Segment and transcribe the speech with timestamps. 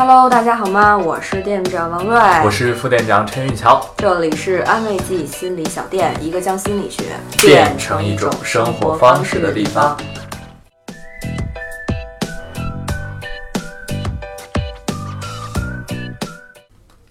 [0.00, 0.96] Hello，大家好吗？
[0.96, 7.02] 我是店长王瑞，我是副店长陈玉桥，这里是安慰剂心理小店，一个将心理学
[7.40, 9.96] 变成一种生活方式的地方。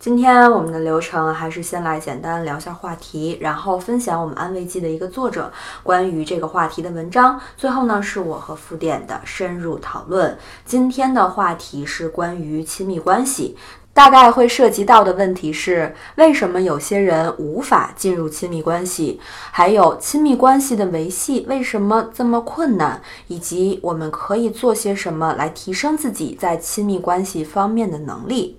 [0.07, 5.51] 今天我们的流程还是先来简单聊一下话题，然后分享我们安慰剂的一个作者
[5.83, 10.37] 关于这个话题的文章，最后呢是我和副店的深入讨论。
[10.63, 13.57] 今天的话题是关于亲密关系，
[13.93, 19.19] 大概会涉及到的问题是：为什么有些人无法进入亲密关系？
[19.51, 23.01] 还有亲密关系的维系为什么这么困难？
[23.27, 28.57] 以及我们可以做些什么来提升自己在亲密关系方面的能力？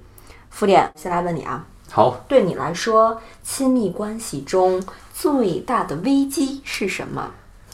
[0.59, 4.83] 副点，先来问你啊，好，对你来说，亲密关系中
[5.15, 7.31] 最大的危机是什么？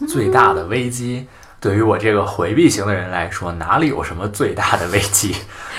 [0.07, 1.27] 最大的危机，
[1.59, 5.35] 对于我这个回避型的人来说，哪里有什么最大的危机？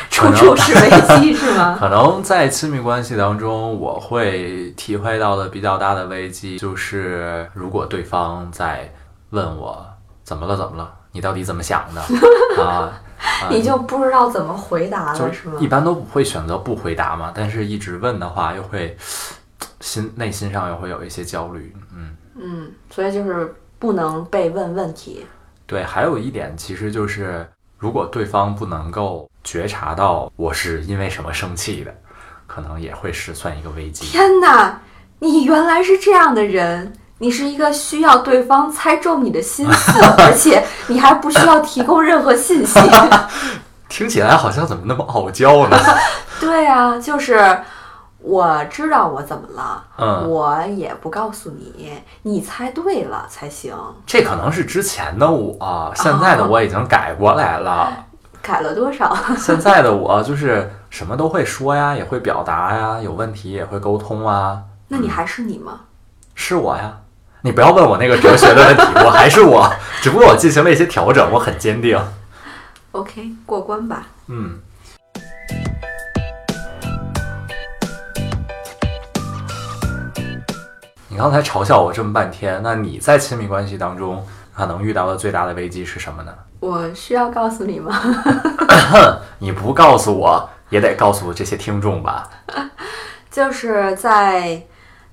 [0.10, 1.78] 处处是危机 是吗？
[1.80, 8.92] 可能在亲密关系当中，我会体会到的比较大的危机，就是如果对方在
[9.30, 9.86] 问我
[10.24, 12.02] 怎么了，怎么了，你到底怎么想的
[12.66, 13.00] 啊？
[13.50, 15.56] 你就不知道怎么回答了，是吗？
[15.60, 18.96] 一般都不会选择不回答嘛，但是一直问的话，又会
[19.80, 25.26] 心内心上又会有一些焦虑，嗯嗯，所以就是不能被问问题。
[25.66, 31.94] 对，还有一点，其实就是如果对方不能够觉察到我是因为什么生气的，
[32.48, 34.06] 可能也会是算一个危机。
[34.06, 34.82] 天哪，
[35.20, 36.94] 你原来是这样的人。
[37.20, 42.80] 你是一个需要对方猜中你的心思， 而且你还不需要提供任何信息。
[43.88, 45.78] 听起来好像怎么那么傲娇呢？
[46.42, 47.60] 对啊，就是
[48.20, 53.74] 我知道我怎么了，嗯，我也不告诉你，你猜对了才行。
[54.06, 58.06] 这可能是之前的我，现在的我已经改过来了。
[58.42, 59.16] 改了多少？
[59.38, 64.60] 现在的我就是什么都会说呀，也会表达呀，有问题也会沟通啊。
[64.90, 65.80] 那你还是你吗？
[66.34, 66.98] 是我呀。
[67.46, 71.96] 你不要问我那个哲学的问题，我还是我，只不过我进行了一些调整，我很坚定。
[72.92, 74.08] OK，过关吧。
[74.26, 74.58] 嗯。
[81.08, 84.26] 你刚才嘲笑我这么半天，那你在亲密关系当中
[84.56, 86.34] 可能遇到的最大的危机是什么呢？
[86.62, 88.02] 我需要告诉你吗？
[89.38, 92.28] 你不告诉我也得告诉这些听众吧。
[93.30, 94.64] 就是在。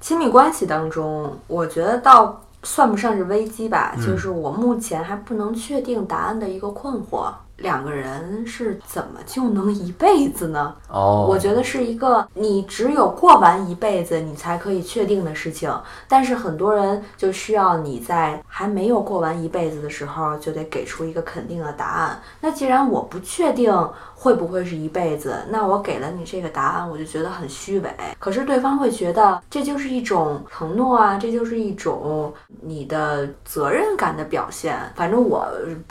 [0.03, 7.33] 亲密关系当中，我觉得倒算不上是危机吧，就是我目前还不能确定答案的一个困惑。
[7.59, 10.75] 两个人是怎么就能一辈子呢？
[10.89, 15.73] 哦，我觉得是一个你只有过完一辈子，你才可以确定的事情。
[16.09, 22.21] 但是很多人就需要你在还没有过完一辈子的时候，就得给出一个肯定的答案。
[22.41, 23.73] 那既然我不确定
[24.23, 27.91] 会不会是一辈子，那我给了你这个答案，我就觉得很虚伪。
[28.21, 34.79] 可是对方会觉得这就是一种承诺啊，这就是一种你的责任感的表现。
[34.95, 35.45] 反正我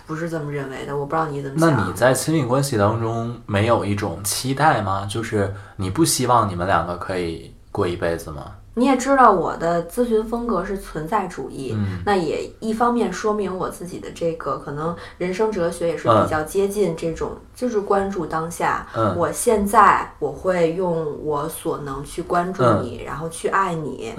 [0.08, 1.70] 不是这么认为的，我不知道你怎么想。
[1.70, 5.06] 那你在亲密关系当中没有一种期待吗？
[5.10, 8.54] 就是你不希望你们两个可以过一辈子吗？
[8.74, 11.76] 你也知道我的咨询风格是存在主义，
[12.06, 18.88] 那也一方面说明我自己的这个可能人生哲学也是比较接近这种，就是关注当下。
[19.16, 24.12] 我现在我会用我所能去关注你，然后去爱你。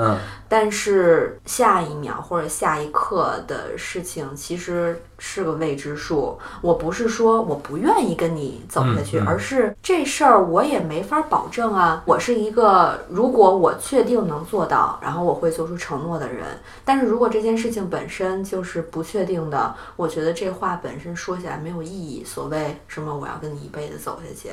[0.49, 6.39] 但是下一秒或者下一刻的事情其实是个未知数。
[6.61, 12.01] 我不是说我不愿意跟你走下去，而是这事儿我也没法保证啊。
[12.07, 16.45] 我是一个，如果我确定能做到，然后我会做出承诺的人。
[16.85, 22.23] 但是如果这件事情本身就是不确定的，我觉得这话本身说起来没有意义。
[22.23, 24.51] 所谓什么我要跟你一辈子走下去，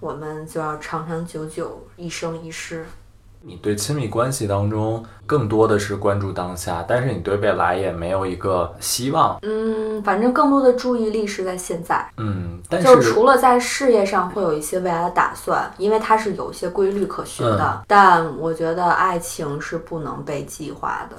[0.00, 2.84] 我们就要长长久久，一生一世。
[3.44, 9.36] 你对亲密关系当中更多的是关注当下，但是你对未来也没有一个希望。
[9.42, 12.08] 嗯，反正更多的注意力是在现在。
[12.18, 17.82] 嗯，但是就除了在事业上会有一些未来的打算，因为它是有一些规律可循的。
[17.88, 21.16] 但我觉得爱情是不能被计划的。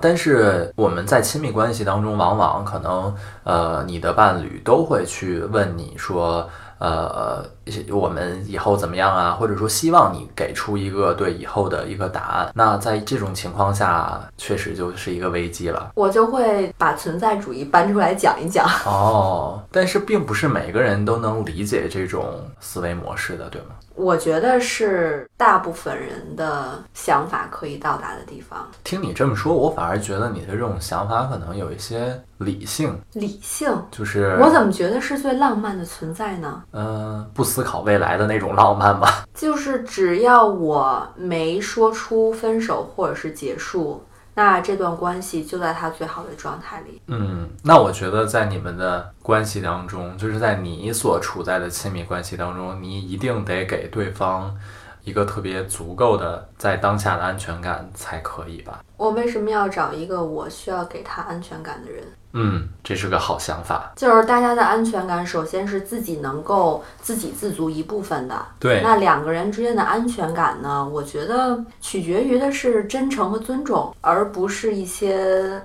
[0.00, 3.14] 但是我们在亲密关系当中，往往可能，
[3.44, 6.48] 呃，你的伴侣都会去问你说，
[6.78, 7.44] 呃，
[7.90, 9.32] 我们以后怎么样啊？
[9.32, 12.50] 或者说希望你给出一个对以后的一个答案。
[12.54, 15.92] 那在这种情况下，确实就是一个危机了。
[15.94, 18.66] 我就会把存在主义搬出来讲一讲。
[18.84, 23.68] 哦，但是并不是每个人都能理解这种思维模式的，对吗？
[23.94, 28.64] 我觉得是大部分人的想法可以到达的地方。
[28.84, 32.96] 听你这么说，我反而觉得你的这种想法可能有一些理性。
[33.14, 36.62] 理性就是我怎么觉得是最浪漫的存在呢？
[36.70, 39.24] 嗯，不思考未来的那种浪漫吧。
[39.34, 44.04] 就是只要我没说出分手或者是结束。
[44.34, 47.02] 那这段关系就在他最好的状态里。
[47.08, 54.56] 嗯，那我觉得在你们的关系当中，就是在你所处在的亲密关系当中，你一定得给对方
[55.02, 58.78] 一个特别足够的在当下的安全感才可以吧？
[58.96, 62.04] 我为什么要找一个我需要给他安全感的人？
[62.32, 63.92] 嗯，这是个好想法。
[63.96, 68.46] 就是大家的安全感，首先是自己能够自给自足一部分的。
[68.58, 68.82] 对。
[68.82, 70.86] 那两个人之间的安全感呢？
[70.86, 75.62] 我觉得取决于的是真诚和尊重，而不是一些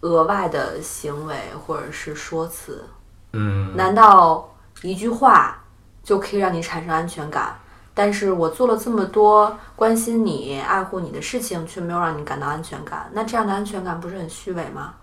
[0.00, 2.84] 额外的行为或者是说辞。
[3.32, 3.76] 嗯。
[3.76, 4.48] 难道
[4.82, 5.62] 一句话
[6.02, 7.56] 就可以让你产生安全感？
[7.96, 14.94] 但是我做了这么多关心你、爱护你的事情，却没有让你感到安全感，那这样的安全感不是很虚伪吗？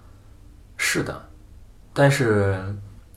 [0.84, 1.28] 是的，
[1.94, 2.60] 但是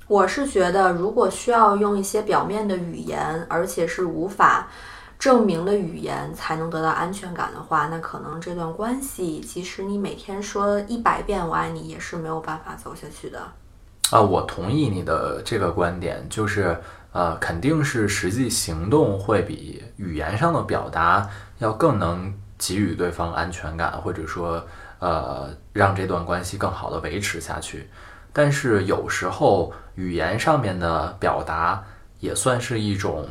[0.06, 4.69] 我是觉得，如果需要用一些表面的语言，而且是无法
[5.19, 13.40] 证明的语言才能得到安全感的话，那可能这段关系，即使你每天说一百遍我爱你，也是没有办法走下去的。
[14.10, 16.78] 啊，我同意你的这个观点，就是
[17.12, 21.26] 呃，肯定是实际行动会比语言上的表达
[21.58, 24.62] 要更能给予对方安全感，或者说。
[25.04, 27.86] 呃，让这段关系更好的维持下去，
[28.32, 31.84] 但是有时候语言上面的表达
[32.20, 33.28] 也算是一种，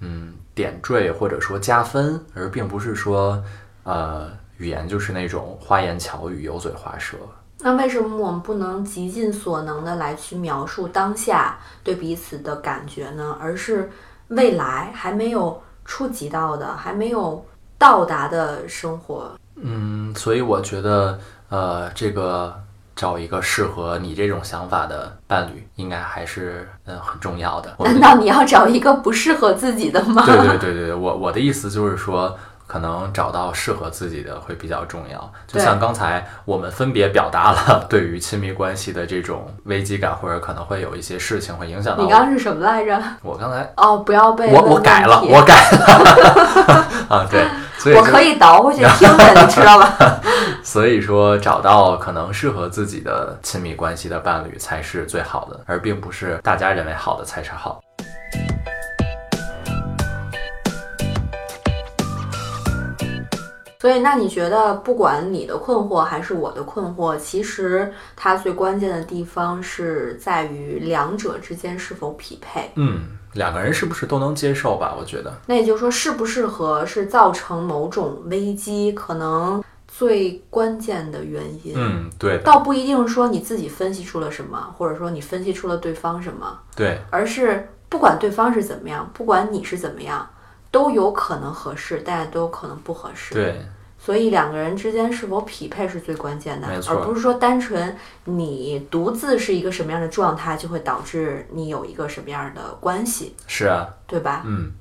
[0.00, 3.40] 嗯，点缀或者说加分，而并不是说，
[3.84, 7.16] 呃，语言就是那种花言巧语、油嘴滑舌。
[7.60, 13.36] 那为什么我们不能极尽所能的来去描述当下对彼此的感觉呢？
[13.38, 13.88] 而是
[14.26, 17.46] 未来还没有触及到的、还没有
[17.78, 19.38] 到达的生活？
[19.56, 21.18] 嗯，所以我觉得，
[21.48, 22.54] 呃，这个
[22.94, 27.74] 找一个适合你这种想法的伴侣，应该还是嗯很重要的。
[27.80, 30.24] 难道你要找一个不适合自己的吗？
[30.26, 32.36] 对对对对，我我的意思就是说。
[32.64, 35.32] 可能找到适合自己的会比较重要。
[35.46, 42.02] 就像刚才我们分别表达了 对于亲密关系的这种危机感，或者可能会有一些事情会影响到。
[42.02, 42.98] 你刚刚是什么来着？
[43.20, 47.46] 我刚才哦，不要被我我改了，我改了啊，对，
[47.82, 50.20] 所以我可以倒回去听的，你知道吧？
[50.62, 57.80] 所以说，找到可能适合自己的亲密关系的伴侣才是最好的，而并不是大家认为好的才是好。
[63.82, 72.70] 所以，那你觉得，不管你的困惑还是我的困惑，其实它最关键的地方是在于两者之间是否匹配。
[72.76, 73.00] 嗯，
[73.32, 74.94] 两个人是不是都能接受吧？
[74.96, 75.36] 我觉得。
[75.46, 81.74] 那也就是说，适不适合是造成某种危机可能最关键的原因。
[81.76, 82.38] 嗯，对。
[82.44, 86.56] 倒不一定说你自己分析出了什么，或者说你分析出了对方什么。
[86.76, 87.00] 对。
[87.10, 90.24] 而是不管对方是怎么样，不管你是怎么样。
[90.72, 93.34] 都有可能合适，但都有可能不合适。
[93.34, 93.62] 对，
[93.98, 103.36] 所以两个人之间是否匹配是最关键的，而不是说单纯你独自是一个什么样的状态，就会导致你有一个什么样的关系。
[103.46, 104.42] 是啊，对吧？
[104.46, 104.72] 嗯。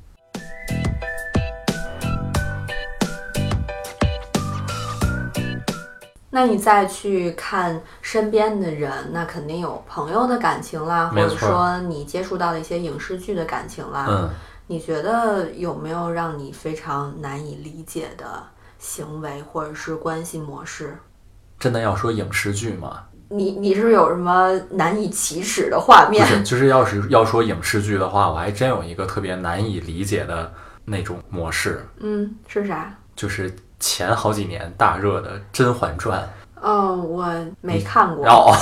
[6.34, 14.08] 那你再去看身边的人，那肯定有朋友的感情啦，或者说你接触到的一些影视剧的感情啦。
[14.10, 14.30] 嗯。
[14.72, 18.42] 你觉得有没有让你非常难以理解的
[18.80, 20.98] 行为或者是关系模式？
[21.60, 23.04] 真的要说影视剧吗？
[23.28, 26.26] 你你是有什么难以启齿的画面？
[26.26, 30.50] 不是，就是要是要说影视剧的话，我还真有一个特别难以理解的
[30.86, 31.86] 那种模式。
[32.00, 32.98] 嗯，是啥？
[33.14, 36.22] 就是前好几年大热的《甄嬛传》。
[36.62, 38.26] 嗯，我没看过。
[38.28, 38.54] 哦，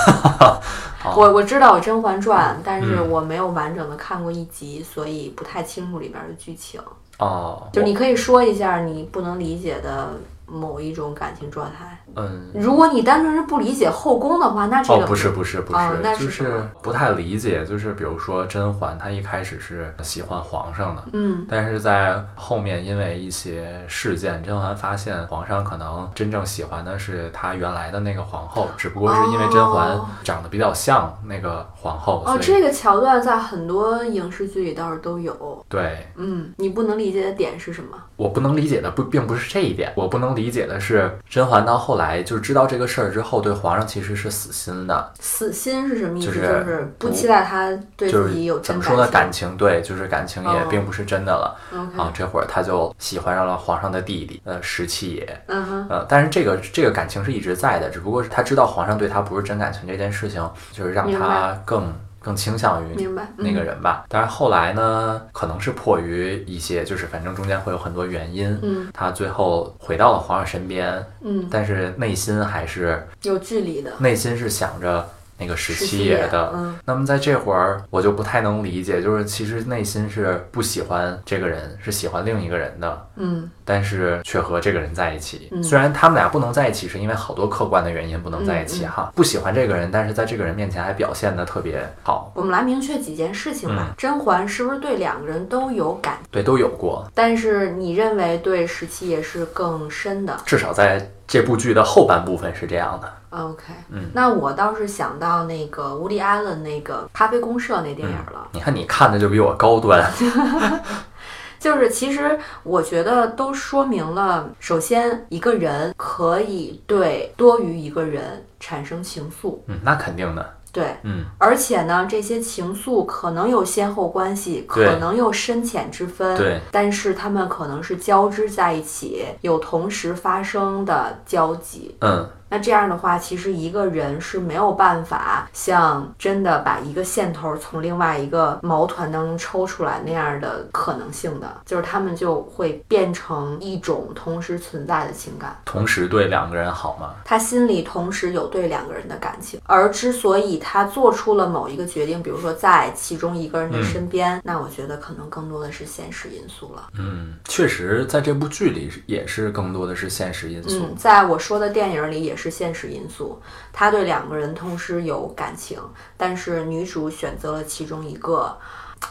[1.15, 6.82] 我我知道《甄嬛传》，但是我没有完整的看过一集，所以不太清楚里边的剧情。
[7.18, 10.10] 哦，就你可以说一下你不能理解的
[10.46, 12.00] 某一种感情状态。
[12.16, 17.66] 嗯，如果你单纯是不理解后宫的话，那这个不是不是不是，就是不太理解。
[17.66, 32.24] 就是比如说甄嬛，她一开始是喜欢皇上的，嗯，但是在后面因为一些事件，甄嬛发现皇上可能真正喜欢的是她原来的那个皇后，只不过是因为甄嬛长得比较像那个皇后。
[32.25, 35.66] 哦，这个桥段在很多影视剧里倒是都有。
[35.70, 37.98] 对，嗯，你不能理解的点是什么？
[38.16, 45.13] 我不能理解的不并不是这一点，我不能理解的是甄嬛到后来就是知道这个事儿之后，对皇上其实是死心的。
[45.20, 46.25] 死心是什么意思？
[46.25, 49.08] 就是不期待他对自己有怎么说呢？
[49.12, 51.56] 感情对，就是感情也并不是真的了。
[51.96, 55.44] 啊，这会儿他就喜欢上了皇上的弟弟，呃，十七爷。
[55.48, 55.88] 嗯哼。
[55.89, 61.94] 呃，但是这个这个感情是一直在的，只不过是他知道皇上对他不是真感情这件事情，就是让他更。
[62.30, 75.10] 更倾向于那个人吧，但是后来呢，可能是迫于一些，就是反正中间会有很多原因，嗯，他最后回到了皇上身边，嗯，但是内心还是有距离的，内心是想着。
[75.39, 76.53] 那个十七爷的，
[76.84, 85.50] 那么在这会儿我就不太能理解，就是其实内心是不喜欢这个人，是喜欢另一个人的，嗯，但是却和这个人在一起。
[85.63, 89.12] 虽然他们俩不能在一起，是因为好多客观的原因不能在一起哈。
[89.15, 92.31] 不喜欢这个人，但是在这个人面前还表现的特别好。
[92.36, 93.93] 我们来明确几件事情吧。
[93.98, 96.17] 甄嬛是不是对两个人都有感？
[96.29, 97.10] 对，都有过。
[97.15, 100.38] 但是你认为对十七爷是更深的？
[100.46, 103.14] 至少在这部剧的后半部分是这样的。
[103.30, 108.48] OK，嗯，那我倒是想到那个乌利安伦那个《咖啡公社》那电影了。
[108.52, 110.12] 你看，你看的就比我高端。
[111.60, 119.60] 就是其实我觉得都说明了，首先一个人可以对多于一个人产生情愫。
[119.68, 120.54] 嗯，那肯定的。
[120.72, 132.30] 对，嗯，而且呢，这些情愫可能有先后关系，可能有深浅之分，对，但是他们可能是交织在一起，有同时发生的交集，嗯。
[132.50, 147.13] 那这样的话，其实一个人是没有办法像真的把一个线头从另外一个毛团当中抽出来那样的可能性的，就是他们就会变成一种同时存在的情感，同时对两个人好吗？
[147.24, 156.88] 他心里同时有对两个人的感情，而之所以他做出了某一个决定，比如说在其中一个人的身边，那我觉得可能更多的是现实因素了。
[156.98, 160.84] 嗯，确实，在这部剧里也是更多的是现实因素。
[160.84, 162.38] 嗯，在我说的电影里也。
[162.39, 163.38] 是现实因素，
[163.74, 165.77] 他对两个人同时有感情，
[166.15, 168.58] 但是女主选择了其中一个。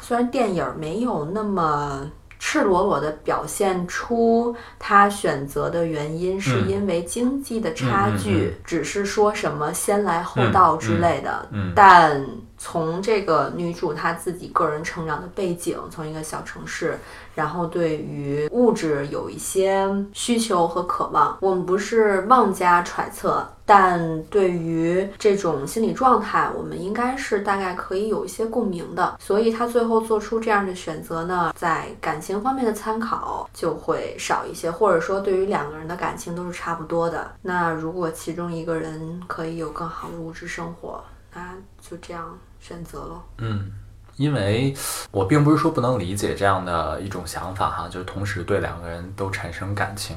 [0.01, 12.27] 虽然电影没有那么赤裸裸的表现出他选择的原因是因为经济的差距，只是说什么先来后到之类的，但。
[12.59, 16.99] 从这个女主她自己个人成长的背景，从一个小城市，
[17.35, 29.17] 然后对于物质有一些需求和渴望，我们不是妄加揣测，但对于这种心理状态，我们应该是大概可以有一些共鸣的。
[29.21, 37.31] 所以她最后做出这样的选择呢，在感情方面的参考就会少一些，或者说对于两个人的感情都是差不多的。
[37.43, 42.37] 那如果其中一个人可以有更好的物质生活，那就这样。
[42.69, 43.73] 选择了，嗯，
[44.17, 44.75] 因为
[45.11, 50.15] 我并不是说不能理解这样的一种想法哈，就是同时对两个人都产生感情。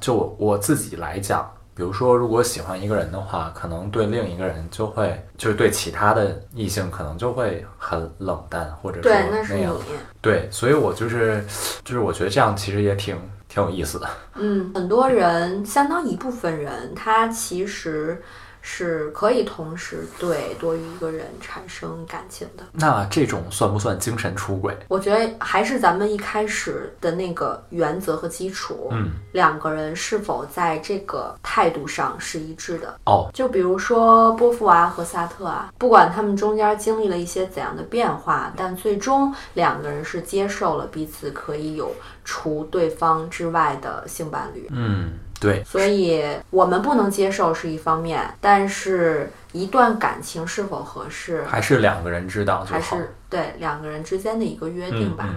[0.00, 9.12] 就我自己来讲，比如说如果喜欢一个人的话，可能对另一个人就会，就是对其他的异性可能就会很冷淡，或者说
[9.48, 9.76] 那样。
[10.20, 11.44] 对，所以我就是，
[11.84, 13.16] 就是我觉得这样其实也挺
[13.48, 14.10] 挺有意思的。
[14.34, 18.20] 嗯，很多人，相当一部分人，他其实。
[18.62, 22.64] 是可以同时对多于一个人产生感情的。
[22.72, 24.74] 那这种算不算精神出轨？
[24.88, 28.88] 我觉得还是咱们一开始的那个原则和基础。
[28.92, 32.98] 嗯，两个人是否在这个态度上是一致的？
[33.04, 41.92] 哦，就比如说波伏娃和萨特啊，不管他们中间经历了一些怎样的变化，但最终两个人是接受了彼此可以有
[42.24, 44.68] 除对方之外的性伴侣。
[44.70, 45.18] 嗯。
[45.42, 55.28] 对，所以我们不能接受是一方面，但是一段感情是否合适，还是两个人知道还是对两个人之间的一个约定吧。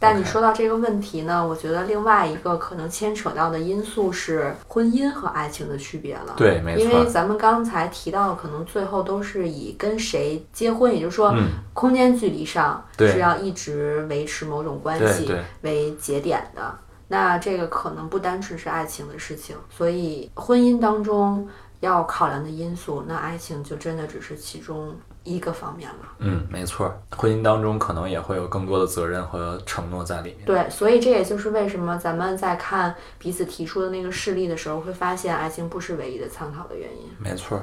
[0.00, 6.34] 但你说到这个问题呢，我觉得另外一个可能牵扯到的因素是婚姻和爱情的区别了。
[6.36, 6.84] 对，没错。
[6.84, 11.34] 因为咱们刚才提到，可能最后都是以跟谁结婚，也就是说，
[11.72, 16.72] 空间距离上是要一直维持某种关系为节点的。
[17.08, 21.48] 那这个可能不单纯是爱情的事情，所以婚姻当中。
[21.80, 26.08] 要考量的因素，那爱情就真的只是其中一个方面了。
[26.18, 30.44] 嗯，没错，婚姻当中可能也会有更多的责任和承诺在里面。
[30.44, 37.08] 对，所以这也就是为什么咱们在看彼此提出的那个事例的时候，会发现爱情不是唯一的参考的原因。
[37.18, 37.60] 没错。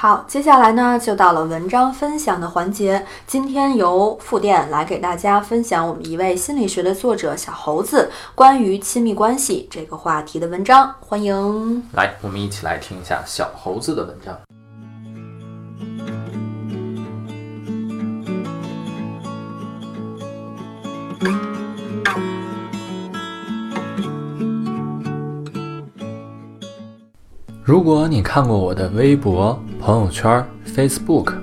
[0.00, 3.04] 好，接下来呢，就到了文章分享的环节。
[3.26, 10.94] 今天由副店来给大家分享我们一位心理学的作者小猴子关于亲密关系这个话题的文章。
[11.00, 14.38] 欢迎来，我们一起来听一下小猴子的文章。
[27.68, 30.42] 如果你看过我的微博、朋友圈、
[30.74, 31.34] Facebook，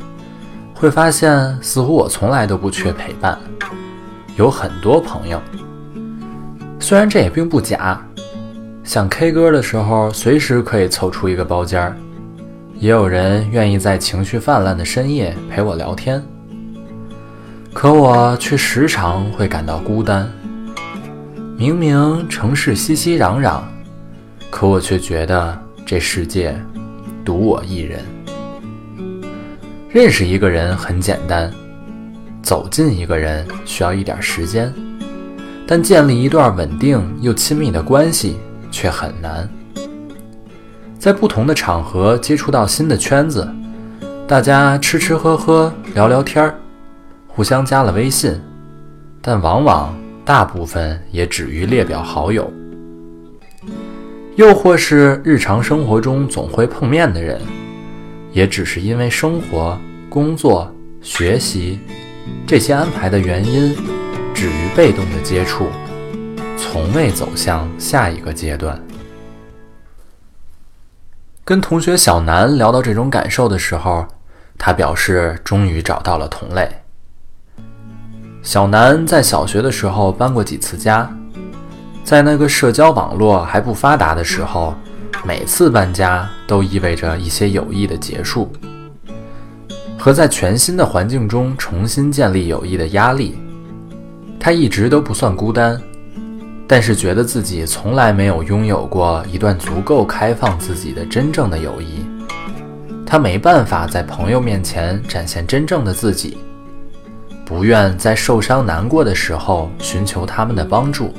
[0.74, 3.38] 会发现似乎我从来都不缺陪伴，
[4.36, 5.39] 有很多朋友。
[6.79, 8.03] 虽然这也并不假，
[8.84, 11.96] 想 K 歌的时候随时可以凑出一个包间儿，
[12.79, 16.20] 也有人愿意在情绪泛滥的深夜陪我聊天。
[17.72, 20.27] 可我却时常会感到孤单。
[21.55, 23.60] 明明城市熙熙攘攘，
[24.50, 25.64] 可我却觉得。
[25.85, 26.59] 这世界
[27.23, 27.99] 独我一人。
[29.87, 31.53] 认识一个人很简单，
[32.41, 34.73] 走近一个人需要一点时间，
[35.67, 38.37] 但建立一段稳定又亲密的关系
[38.71, 39.47] 却很难。
[40.97, 43.47] 在不同的场合接触到新的圈子，
[44.27, 46.55] 大家吃吃喝喝聊聊天儿，
[47.27, 48.33] 互相加了微信，
[49.21, 52.51] 但往往大部分也止于列表好友。
[54.35, 57.41] 又或是日常生活中总会碰面的人，
[58.33, 60.69] 也只是因为生活、工作、
[61.01, 61.79] 学习
[62.45, 63.73] 这些安排的原因，
[64.33, 65.67] 止于被动的接触，
[66.57, 68.77] 从未走向下一个阶段。
[71.45, 74.05] 跟同学小南聊到这种感受的时候，
[74.57, 76.69] 他表示终于找到了同类。
[78.41, 81.09] 小南在小学的时候搬过几次家。
[82.05, 84.75] 在那个社交网络还不发达的时候，
[85.25, 88.53] 每次搬家都意味着一些友谊的结束，
[89.97, 93.35] 和在全新的环境中重新建立友谊的压力。
[94.39, 95.81] 他一直都不算孤单，
[96.67, 102.05] 但是觉得自己从来没有拥有过一段足够开放自己的真正的友谊。
[103.03, 106.38] 他没办法在朋友面前展现真正的自己，
[107.43, 111.12] 不愿在受伤难过的时候寻求他们的帮助。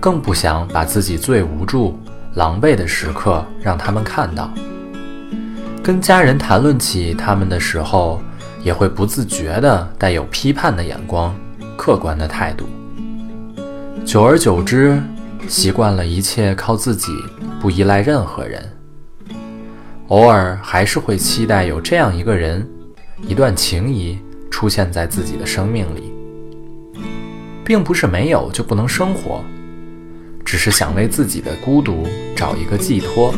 [0.00, 1.98] 更不想把自己最无助、
[2.34, 4.50] 狼狈的时刻让他们看到。
[5.82, 8.20] 跟家人谈论起他们的时候，
[8.62, 11.34] 也会不自觉地带有批判的眼光、
[11.76, 12.66] 客观的态度。
[14.04, 15.02] 久而久之，
[15.48, 17.12] 习惯了一切靠自己，
[17.60, 18.62] 不依赖任何人。
[20.08, 22.66] 偶尔还是会期待有这样一个人、
[23.26, 24.18] 一段情谊
[24.50, 26.12] 出现在自己的生命里，
[27.64, 29.42] 并不是没有就不能生活。
[30.50, 33.34] 只是想为自己的孤独找一个寄托，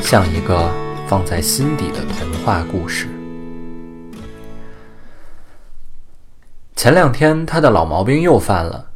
[0.00, 0.72] 像一个
[1.06, 3.06] 放在心底的童话故事。
[6.74, 8.92] 前两天他的老毛病又犯了，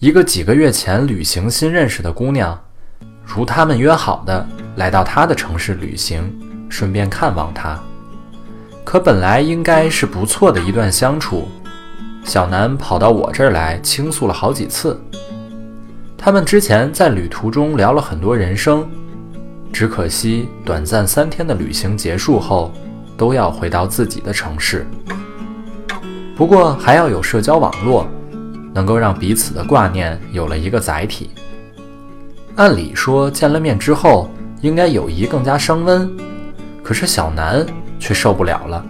[0.00, 2.62] 一个几个月前旅行新认识的姑娘，
[3.24, 6.30] 如他们约好的来到他的城市旅行，
[6.68, 7.82] 顺便看望他。
[8.84, 11.48] 可本来应该是不错的一段相处，
[12.22, 15.00] 小南跑到我这儿来倾诉了好几次。
[16.24, 18.88] 他们之前在旅途中聊了很多人生，
[19.70, 22.72] 只可惜短暂三天的旅行结束后，
[23.14, 24.86] 都要回到自己的城市。
[26.34, 28.08] 不过还要有社交网络，
[28.72, 31.28] 能够让彼此的挂念有了一个载体。
[32.54, 34.30] 按理说见了面之后，
[34.62, 36.10] 应该友谊更加升温，
[36.82, 37.66] 可是小南
[37.98, 38.82] 却受不了了。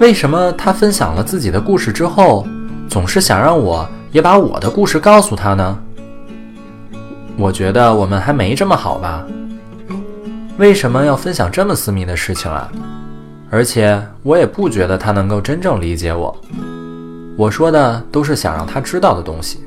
[0.00, 2.46] 为什么他分享了自己的故事之后，
[2.88, 3.86] 总是想让我？
[4.16, 5.78] 也把我的故事告诉他呢。
[7.36, 9.22] 我觉得我们还没这么好吧？
[10.56, 12.66] 为什么要分享这么私密的事情啊？
[13.50, 16.34] 而且我也不觉得他能够真正理解我。
[17.36, 19.60] 我说的都是想让他知道的东西。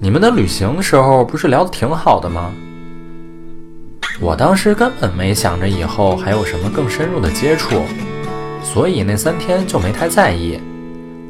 [0.00, 2.50] 你们的旅行时候不是聊得挺好的吗？
[4.22, 7.82] 我当时根本没想着以后还有什么更深入的接触，
[8.62, 10.58] 所以那三天就没太在意。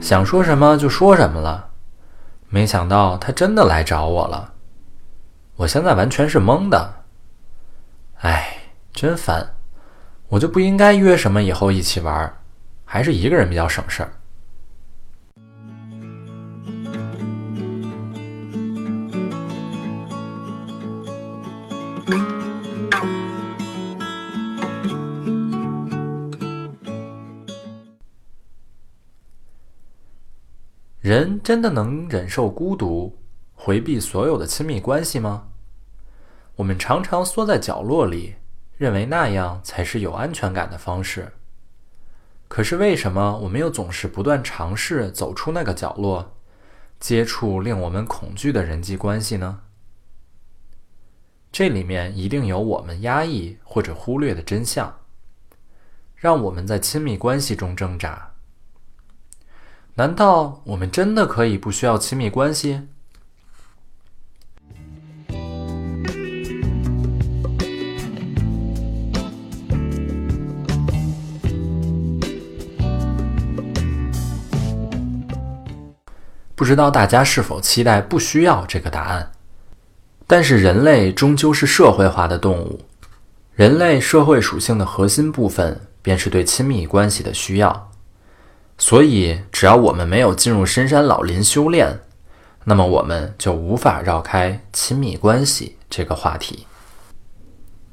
[0.00, 1.70] 想说什么就说什么了，
[2.48, 4.52] 没想到他真的来找我了，
[5.56, 6.94] 我现在完全是懵的。
[8.20, 8.58] 哎，
[8.92, 9.54] 真烦，
[10.28, 12.38] 我就不应该约什么以后一起玩，
[12.84, 14.12] 还是一个人比较省事儿。
[31.06, 33.16] 人真的能忍受孤独，
[33.54, 35.50] 回避所有的亲密关系吗？
[36.56, 38.34] 我们常常缩在角落里，
[38.76, 41.34] 认为那样才是有安全感的方式。
[42.48, 46.34] 可是为什么我们又总是不断尝试走出那个角落，
[46.98, 49.60] 接触令我们恐惧的人际关系呢？
[51.52, 54.92] 这里面一定有我们压抑或者忽略的真相，
[56.16, 58.32] 让我们在亲密关系中挣扎。
[59.98, 62.82] 难道我们真的可以不需要亲密关系？
[76.54, 79.32] 不知道大家是否期待不需要这个答案？
[80.26, 82.82] 但是人类终究是社会化的动物，
[83.54, 87.90] 人类社会属性的核心部分便是对亲密关系的需要。
[88.78, 91.98] 所以，只要我们没有进入深山老林修炼，
[92.64, 96.66] 那么我们就无法绕开亲密关系这个话题。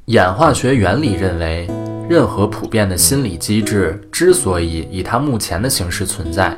[0.05, 1.67] 演化学原理认为，
[2.09, 6.57] 任何普遍的心理机制之所以以它目前的形式存在，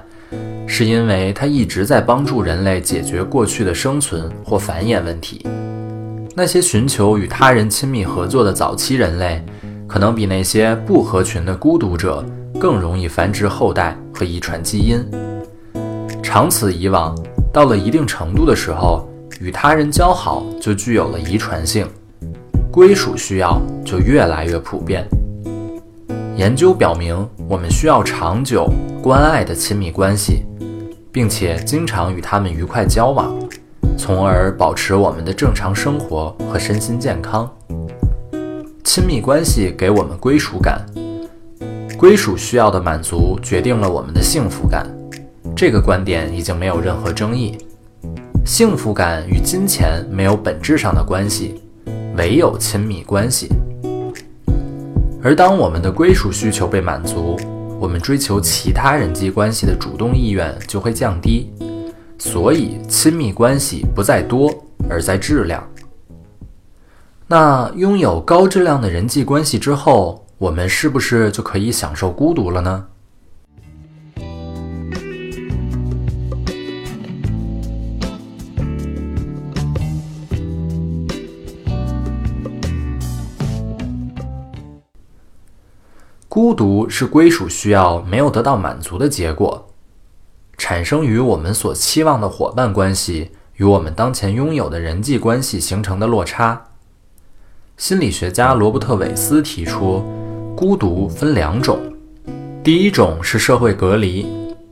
[0.66, 5.46] 是因为它一直在帮助人类解决过去的生存或繁衍问题。
[6.36, 9.46] 那些寻求与他人亲密合作的早期人类，
[9.88, 12.26] 可能比那些不合群的孤独者。
[12.60, 15.04] 更容易繁殖后代和遗传基因。
[16.24, 17.16] 长此以往，
[17.54, 19.08] 到了一定程度的时候，
[19.40, 21.88] 与他人交好就具有了遗传性，
[22.72, 25.06] 归属需要就越来越普遍。
[26.36, 28.70] 研究表明，我们需要长久
[29.02, 30.44] 关爱的亲密关系，
[31.12, 33.34] 并且经常与他们愉快交往，
[33.98, 37.50] 从而保持我们的正常生活和身心健康。
[38.84, 40.86] 亲密关系给我们归属感。
[41.98, 44.86] 归属需要的满足决定了我们的幸福感，
[45.56, 47.58] 这个观点已经没有任何争议。
[48.46, 51.62] 幸福感与金钱没有本质上的关系，
[52.18, 53.48] 唯有亲密关系。
[55.24, 57.38] 而当我们的归属需求被满足，
[57.80, 61.52] 我们追求其他人际关系的主动意愿就会降低。
[62.18, 64.54] 所以，亲密关系不在多，
[64.90, 65.66] 而在质量。
[67.28, 72.88] 那拥有高质量的人际关系之后，我们是不是就可以享受孤独了呢？
[86.28, 89.70] 孤独是归属需要没有得到满足的结果，
[90.58, 96.66] 产生于我们所期望的伙伴关系与我们当前拥有的人际关系形成的落差。
[97.78, 100.25] 心理学家罗伯特·韦斯提出。
[100.56, 101.78] 孤独分两种，
[102.64, 104.26] 第一种是社会隔离，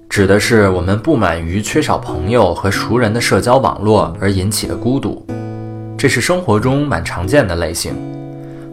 [0.08, 5.26] 指的是我们不满于缺少朋友和熟人的社交网络而引起的孤独，
[5.98, 7.94] 这是生活中蛮常见的类型，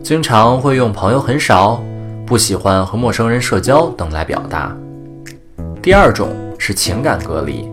[0.04, 1.82] 经常会用朋友很少、
[2.24, 4.72] 不喜欢和陌生人社交等来表达。
[5.82, 7.68] 第二种是情感隔离，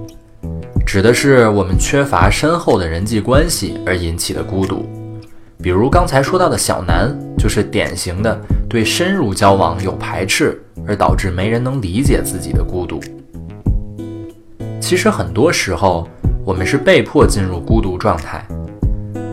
[0.83, 4.89] 指的是我们缺乏深厚的人际关系而引起的孤独。
[5.61, 12.99] 比如刚才说到的小南，就是典型的对深入交往有排斥，而导致没人能理解自己的孤独。
[14.81, 16.07] 其实很多时候，
[16.43, 18.45] 我们是被迫进入孤独状态。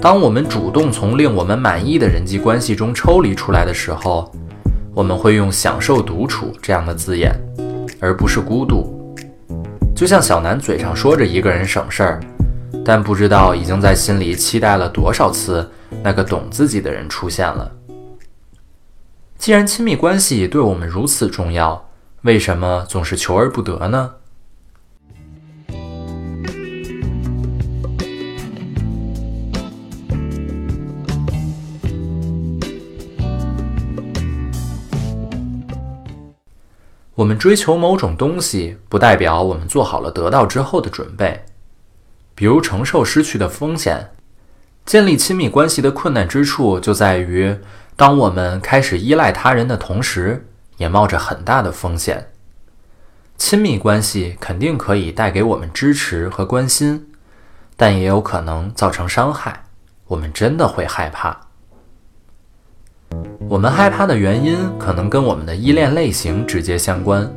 [0.01, 4.31] 当我们主动从令我们满意的人际关系中抽离出来的时候，
[4.95, 7.35] 我们会用“享受独处”这样的字眼，
[8.01, 9.17] 而不是孤独。
[9.97, 12.21] 就像小南嘴上说着一个人省事儿，
[12.85, 15.67] 但不知道已经在心里期待了多少次。
[16.03, 17.71] 那个懂自己的人出现了。
[19.44, 21.90] 既然亲密关系对我们如此重要，
[22.22, 24.14] 为什么总是求而不得呢？
[37.14, 41.44] 我们追求某种东西，不代表我们做好了得到之后的准备，
[42.35, 44.09] 比如承受失去的风险。
[44.87, 47.54] 建立亲密关系的困难之处就在于，
[47.96, 52.30] 当我们开始依赖他人的同时，也冒着很大的风险。
[53.37, 57.07] 亲密关系肯定可以带给我们支持和关心，
[57.76, 59.64] 但也有可能造成伤害。
[60.07, 61.40] 我们真的会害怕。
[63.48, 67.30] 我们害怕的原因可能跟我们的依恋类型直接相关。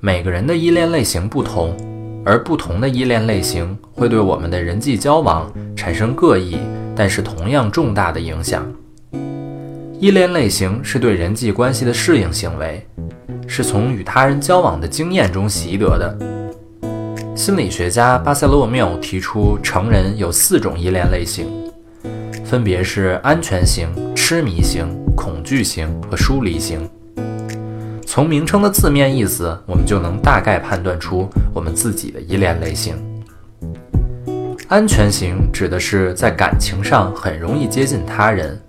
[0.00, 1.76] 每个人的依恋类型不同。
[2.24, 6.58] 而不同的依恋类型会对我们的人际交往产生各异，
[6.94, 8.70] 但是同样重大的影响。
[10.00, 12.86] 依恋类型是对人际关系的适应行为，
[13.48, 16.16] 是从与他人交往的经验中习得的。
[17.34, 21.48] 心理学家巴塞洛缪提出，成人有四种依恋类型，
[22.44, 26.88] 分别是安全型、痴迷型、恐惧型和疏离型。
[28.06, 32.94] 从名称的字面意思，我们就能大概判断出我们自己的依恋类型。
[34.68, 38.60] 安全型指的是在感情上很容易接近他人，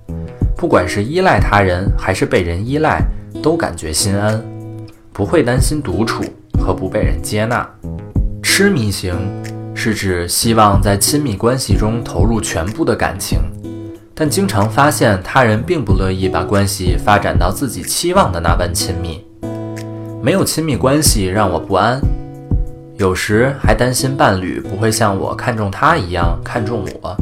[0.60, 3.02] 不管是依赖他人还是被人依赖，
[3.41, 4.43] 都感觉心安，
[5.13, 6.22] 不会担心独处
[6.60, 7.65] 和不被人接纳。
[8.43, 9.15] 痴迷型
[9.74, 13.39] 是指希望在亲密关系中投入全部的感情，
[14.13, 19.26] 但经常发现他人并不乐意把关系发展到自己期望的那般亲密。
[20.22, 22.02] 没有亲密关系让我不安。
[22.98, 27.15] 有时还担心伴侣不会像我看中他一样看重我。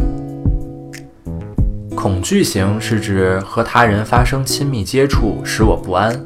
[1.98, 6.24] 恐惧型是指和他人发生亲密接触使我不安，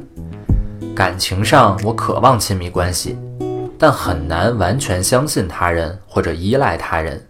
[0.94, 3.16] 感情上我渴望亲密关系，
[3.78, 7.26] 但很难完全相信他人或者依赖他人，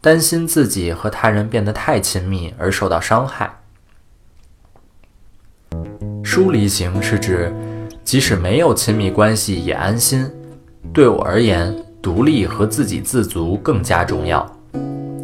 [0.00, 3.48] 担心自己和他人变得太亲密而受到伤害。
[6.24, 7.54] 疏离型是指
[8.02, 10.28] 即使没有亲密关系也安心。
[10.92, 14.44] 对我而言，独立和自给自足更加重要。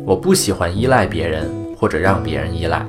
[0.04, 2.84] 我不喜欢依赖别人或者让别人依赖。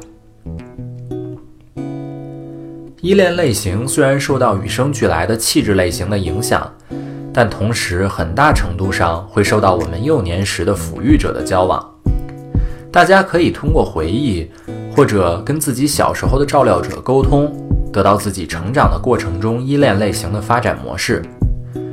[3.02, 6.68] 依恋类型虽然受到与生俱来的气质类型的影响，
[7.32, 11.94] 但同时很大程度上会受到我们幼年时的抚育者的交往。
[12.92, 14.50] 大家可以通过回忆，
[14.96, 17.54] 或者跟自己小时候的照料者沟通，
[17.94, 21.22] 得到自己成长的过程中依恋类型的发展模式。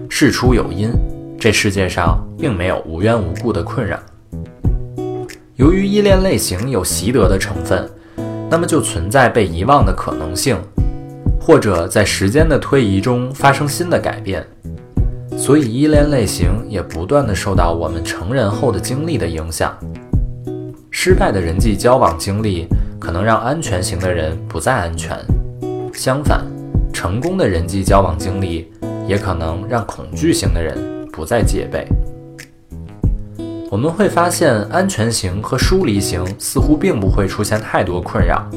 [0.09, 0.91] 事出有因，
[1.39, 3.99] 这世界上并没有无缘无故的困扰。
[5.57, 7.89] 由于依恋类型有习得的成分，
[8.51, 10.57] 那么就存在被遗忘的可能性，
[11.41, 14.45] 或者在时间的推移中发生新的改变。
[15.37, 19.73] 所以，依恋类型也不断的受到我们成人后的经历的影响。
[20.91, 22.67] 失败的人际交往经历
[22.99, 25.17] 可能让安全型的人不再安全，
[25.93, 26.45] 相反，
[26.93, 28.71] 成功的人际交往经历。
[29.07, 30.79] 也可能让恐惧型的人
[31.13, 31.87] 不再戒备。
[33.75, 38.49] 我们会发现，安全型和疏离型似乎并不会出现太多困扰，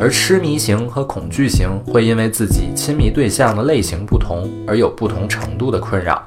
[0.00, 6.20] 而痴迷型和恐惧型会因为自己亲密对象的类型不同而有不同程度的困扰。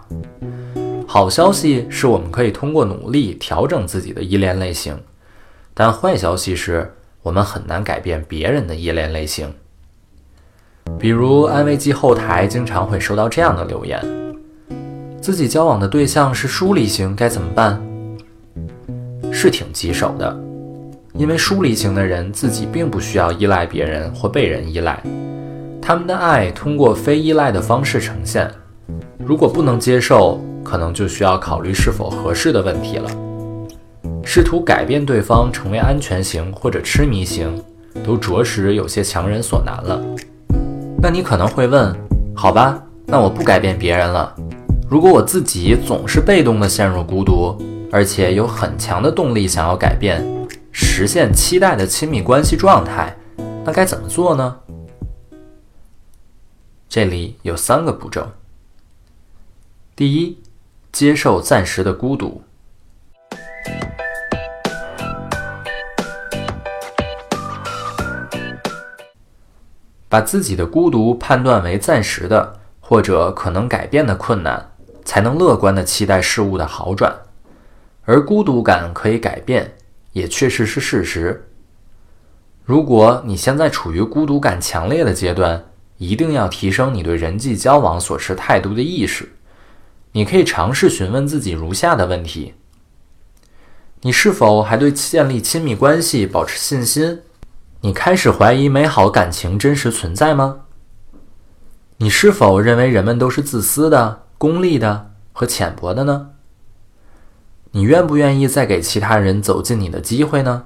[1.06, 4.98] 好消息是我们可以通过努力调整自己的依恋类型，
[5.74, 9.54] 但坏消息是我们很难改变别人的依恋类型。
[10.98, 14.02] 比如安慰剂后台经常会收到这样的留言：
[15.20, 17.78] 自己交往的对象是疏离型，该怎么办？
[19.36, 20.34] 是挺棘手的，
[21.16, 25.02] 因为疏离型的人自己并不需要依赖别人或被人依赖，
[25.82, 28.50] 他们的爱通过非依赖的方式呈现。
[29.18, 33.10] 如果不能接受，可能就需要考虑是否合适的问题了。
[34.24, 37.62] 试图改变对方成为安全型或者痴迷型，
[38.06, 40.00] 都着实有些强人所难了。
[41.02, 41.94] 那你可能会问，
[42.36, 44.34] 好吧，那我不改变别人了。
[44.88, 47.58] 如果我自己总是被动的陷入孤独，
[47.94, 50.26] 而且有很强的动力想要改变，
[50.72, 53.16] 实现期待的亲密关系状态，
[53.64, 54.58] 那该怎么做呢？
[56.90, 58.32] 这里有三个步骤。
[59.96, 60.40] 第一，
[60.92, 62.42] 接受暂时的孤独。
[70.10, 74.72] 把自己的孤独判断为暂时的或者可能改变的困难，
[75.06, 77.16] 才能乐观地期待事物的好转。
[78.06, 79.74] 而孤独感可以改变，
[80.12, 81.50] 也确实是事实。
[82.66, 85.64] 如果你现在处于孤独感强烈的阶段，
[85.98, 89.30] 一定要提升你对人际交往所持态度的意识。
[90.12, 92.54] 你可以尝试询问自己如下的问题：
[94.02, 97.22] 你是否还对建立亲密关系保持信心？
[97.82, 100.62] 你开始怀疑美好感情真实存在吗？
[101.98, 106.32] 你是否认为人们都是自私的、功利的和浅薄的呢？
[107.76, 110.66] 你愿不愿意再给其他人走进你的机会呢？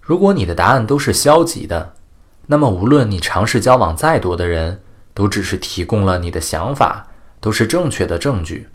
[0.00, 1.94] 如果你的答案都是消极的，
[2.46, 4.82] 那么无论你尝试交往再多的人，
[5.14, 7.08] 都只是提供了你的想法，
[7.40, 8.68] 都是正确的证据，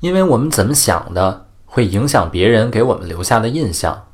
[0.00, 4.06] 因为我们怎么想的会影响别人给我们留下的印象。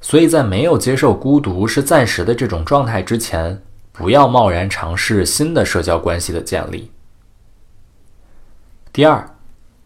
[0.00, 6.90] 所以在没有接受孤独是暂时的这种状态之前，不要贸然尝试新的社交关系的建立。
[8.90, 9.36] 第二，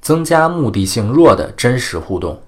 [0.04, 2.42] 增加目的性弱的真实互动。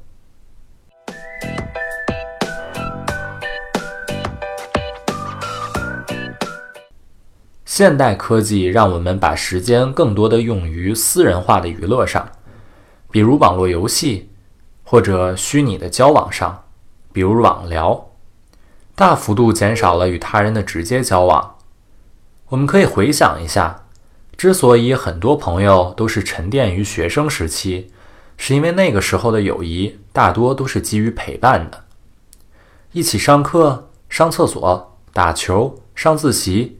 [7.64, 12.28] 现代科技让我们把时间更多的用于私人化的娱乐上，
[13.10, 14.28] 比如网络游戏，
[14.84, 16.64] 或者虚拟的交往上，
[17.10, 18.10] 比如网聊，
[18.94, 21.56] 大幅度减少了与他人的直接交往。
[22.50, 23.85] 我们可以回想一下，
[24.36, 27.90] 之所以很多朋友都是沉淀于学生时期，
[28.36, 31.84] 是因为那个时候的友谊大多都是基于陪伴的，
[32.92, 36.78] 一起上课、上厕所、打球、上自习，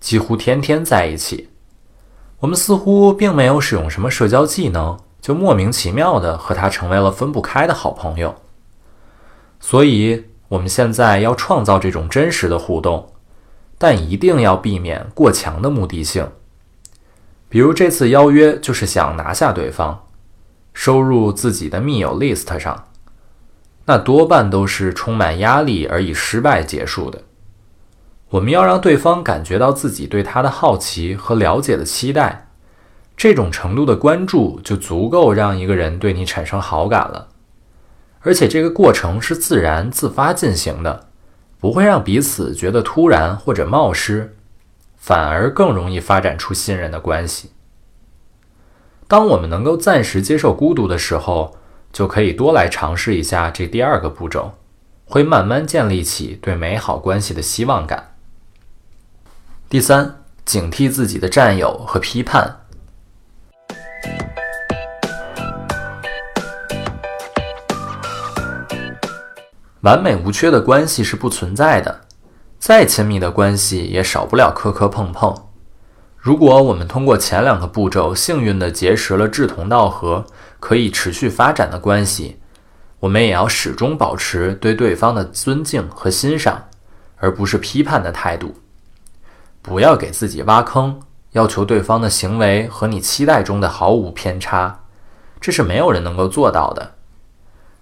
[0.00, 1.48] 几乎天天在一起。
[2.40, 4.98] 我们似乎并没有使用什么社交技能。
[5.18, 8.32] 就莫名其妙的和他成为了分不开的好朋友，
[9.58, 13.12] 所以我们现在要创造这种真实的互动，
[13.76, 16.30] 但一定要避免过强的目的性。
[17.56, 20.04] 比如这次邀约就是想拿下对方，
[20.74, 22.88] 收入自己的密友 list 上，
[23.86, 27.22] 那多半都是充满压力而以失败结束的。
[28.28, 32.50] 我们要让对方感觉到自己对他的好奇和了解的期待。
[33.16, 37.28] 这种程度的关注就足够让一个人对你产生好感了，
[38.20, 41.08] 而且这个过程是自然自发进行的，
[41.58, 44.35] 不会让彼此觉得突然或者冒失，
[45.06, 47.52] 反而更容易发展出信任的关系。
[49.06, 51.56] 当我们能够暂时接受孤独的时候，
[51.92, 54.54] 就可以多来尝试一下这第二个步骤，
[55.04, 58.16] 会慢慢建立起对美好关系的希望感。
[59.68, 62.62] 第三，警惕自己的占有和批判。
[69.82, 72.05] 完美无缺的关系是不存在的，
[72.66, 75.32] 再亲密的关系也少不了磕磕碰碰。
[76.16, 80.26] 如果我们通过前两个步骤幸运地结识了志同道合、
[80.58, 82.40] 可以持续发展的关系，
[82.98, 86.64] 我们也要始终保持对对方的尊敬和欣赏，
[87.18, 88.56] 而不是批判的态度。
[89.62, 90.98] 不要给自己挖坑，
[91.34, 94.80] 要求对方的行为和你期待中的毫无偏差，
[95.40, 96.94] 这是没有人能够做到的。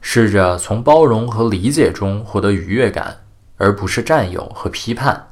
[0.02, 3.23] 试着从包容和理解中获得愉悦感，
[3.64, 5.30] 而不是占有和批判。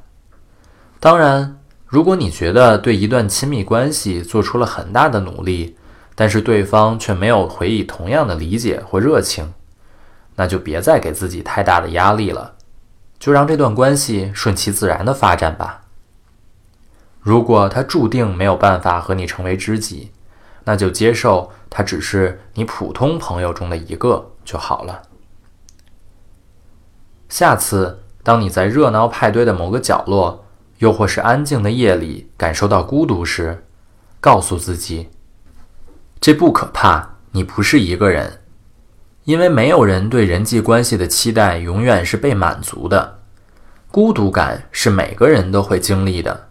[0.99, 5.77] 当然，如果你觉得对一段亲密关系做出了很大的努力，
[6.15, 9.53] 但是对方却没有回以同样的理解或热情，
[10.35, 12.55] 那就别再给自己太大的压力了，
[13.19, 15.83] 就让这段关系顺其自然的发展吧。
[17.21, 20.11] 如果他注定没有办法和你成为知己，
[20.63, 24.31] 那就接受他只是你普通朋友中的一个。
[24.43, 25.03] 就好了。
[27.29, 30.45] 下次，当你在热闹派对的某个角落，
[30.79, 33.65] 又或是安静的夜里感受到孤独时，
[34.21, 35.09] 告诉自己：
[36.21, 38.39] 这不可怕，你不是一个人。
[39.25, 43.19] 因为没有人对人际关系的期待永远是被满足的。
[43.91, 46.47] 孤独感是每个人都会经历的，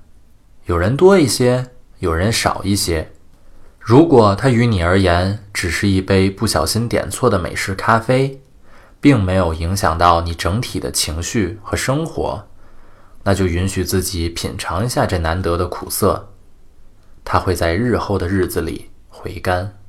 [0.67, 3.11] 有人多一些，有人少一些。
[3.79, 8.42] 如果它于你而言只是一杯不小心点错的美式咖啡，
[9.03, 12.47] 并没有影响到你整体的情绪和生活，
[13.25, 16.31] 那就允许自己品尝一下这难得的苦涩，
[17.25, 19.82] 它会在日后的日子里回甘。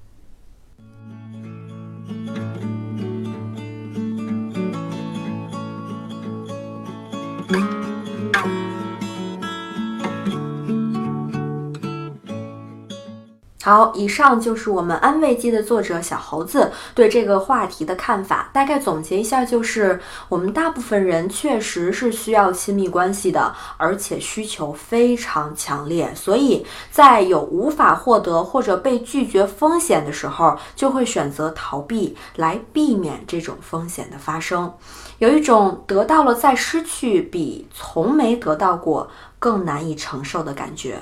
[13.63, 18.49] 好，以上就是我们安慰剂的作者小猴子对这个话题的看法。
[18.51, 19.97] 大概总结一下，就是
[20.27, 34.73] 我们大部分人确实是需要亲密关系的，而且需求非常强烈，所以在有无法获得或者被拒绝风险的时候，就会选择逃避来避免这种风险的发生。
[35.19, 41.01] 有一种得到了再失去，比从没得到过更难以承受的感觉。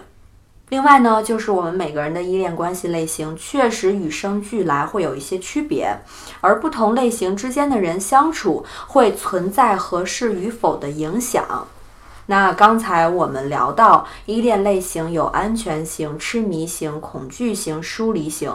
[0.72, 5.94] 另外呢，就是我们每个人的依恋关系类型确实与生俱来会有一些区别，
[6.40, 11.68] 而不同类型之间的人相处会存在合适与否的影响。
[12.28, 18.50] 那刚才我们聊到依恋类型有安全型、痴迷型、恐惧型、疏离型。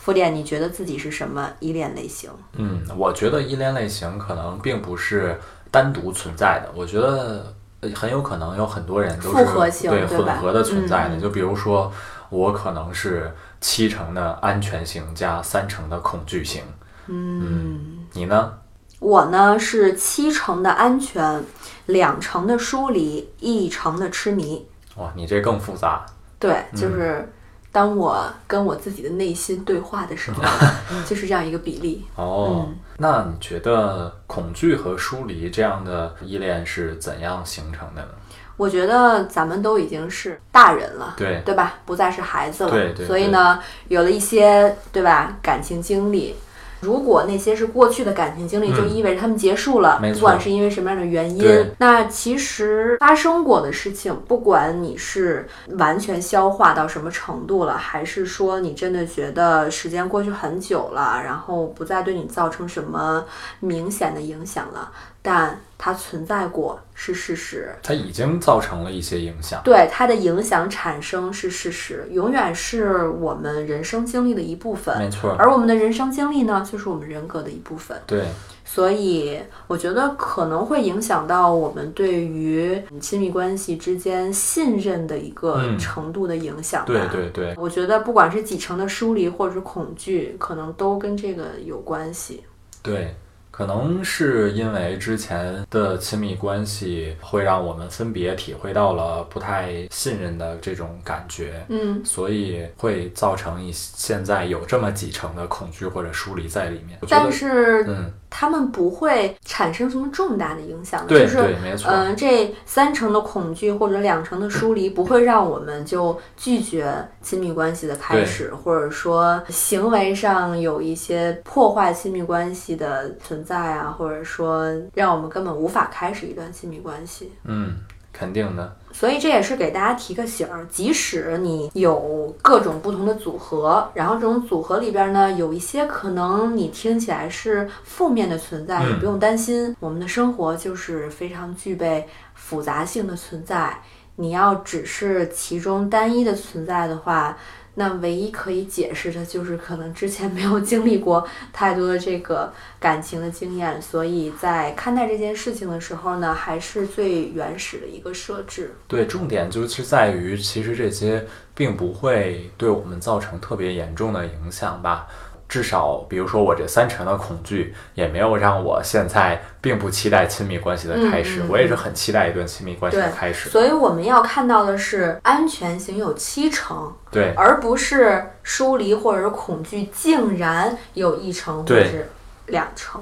[0.00, 2.30] 傅恋，你觉得自己是什么依恋类型？
[2.52, 5.36] 嗯，我觉得依恋类型可能并不是
[5.72, 7.52] 单独存在的，我觉得。
[7.94, 9.44] 很有可能有很多人都是
[9.88, 11.92] 对混合的存在的，就比如说
[12.28, 16.62] 我可能是七成的安全型加三成的恐惧型，
[17.06, 18.52] 嗯，你呢？
[18.98, 21.44] 我呢是七成的安全，
[21.86, 24.66] 两成的疏离，一成的痴迷。
[24.96, 26.04] 哇，你这更复杂。
[26.38, 27.28] 对，就是。
[27.76, 30.42] 当我跟我自己的内心对话的时候，
[31.04, 32.02] 就是这样一个比例。
[32.14, 38.08] 哦，那你觉得恐惧和疏离这样的依恋是怎样形成的呢？
[38.56, 41.74] 我觉得咱们都已经是大人了，对对吧？
[41.84, 43.06] 不再是孩子了，对对。
[43.06, 46.34] 所以呢，有了一些对吧感情经历。
[46.80, 51.70] 如果那些是过去的感情经历，就意味着他们结束了，不管是因为什么样的原因。
[51.78, 55.46] 那其实发生过的事情，不管你是
[55.78, 63.24] 完全消化到什么程度了，还是说你真的觉得时间过去很久了，然后不再对你造成什么
[63.60, 64.90] 明显的影响了。
[65.22, 69.60] 但它存在过是事实，它已经造成了一些影响。
[69.62, 74.98] 对它的影响产生是事实，永远是我们人生经历的一部分。
[74.98, 78.00] 没错，而我们的人生经历呢，就是我们人格的一部分。
[78.06, 78.24] 对，
[78.64, 86.84] 所以我觉得可能会影响到我们对于亲密关系之间信任的一个程度的影响。
[86.86, 92.42] 对对对，我觉得不管是几成的疏离或者是恐惧，可能都跟这个有关系。
[92.82, 93.14] 对。
[93.56, 106.98] 可能是因为之前的亲密关系会让我们分别体会到了不太信任的这种感觉，嗯，所以会造成一现在有这么几成的恐惧或者疏离在里面。
[107.08, 108.12] 但是，嗯。
[108.28, 116.92] 他们不会产生什么重大的影响，就是嗯，这三成的恐惧或者两成的疏离不会让我们就拒绝
[117.22, 127.32] 亲密关系的开始，或者说行为上有一些破坏亲密关系的存在啊，或者说让我们根本无法开始一段亲密关系。
[127.44, 127.76] 嗯。
[128.18, 143.78] 肯定的，所以这也是给大家提个醒儿，即使你有各种不同的组合，然后这种组合里边呢，有一些可能你听起来是负面的存在，也不用担心，我们的生活就是非常具备复杂性的存在。
[144.14, 147.36] 你要只是其中单一的存在的话。
[147.78, 158.74] 那唯一可以解释的就是可能之前没有经历过太多的这个感情的经验，所以在看待这件事情的时候呢，还是最原始的一个设置。
[158.88, 165.06] 对，重点就是在于，其实这些并不会对我们造成特别严重的影响吧。
[165.48, 171.40] 至少，比如说我这三成的恐惧，也没有让我现在并不期待亲密关系的开始。
[171.48, 173.48] 我也是很期待一段亲密关系的开始。
[173.48, 182.10] 所以我们要看到的是安全型有七成，对，而不是疏离或者是恐惧竟然有一成或者是
[182.46, 183.00] 两成。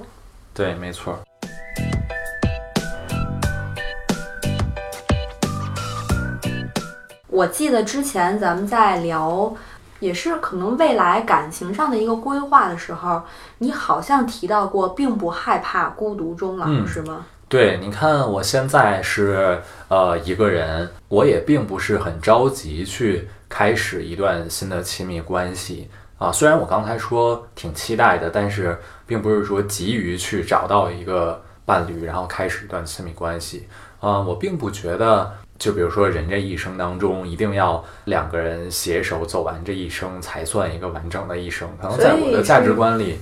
[0.52, 1.18] 对，没错。
[7.26, 9.56] 我记得之前咱们在聊。
[10.04, 13.22] 也是可能未来感情上的一个规划的时候，
[13.56, 17.24] 你好像提到过，并不害怕孤独终老，是吗？
[17.48, 25.88] 对，你看我现在是呃一个人，我也并不是很着急去开始一段新的亲密关系
[26.18, 26.30] 啊。
[26.30, 33.66] 虽然我刚才说挺期待的，但是并不是说急于去找到一个伴侣，然后开始一段亲密关系
[34.00, 34.20] 啊。
[34.20, 35.32] 我并不觉得。
[35.58, 41.68] 就比如说，人这一生当中，一定要两个人携手走完这一生，才算一个完整的一生。
[41.80, 43.18] 可能在我的价值观里，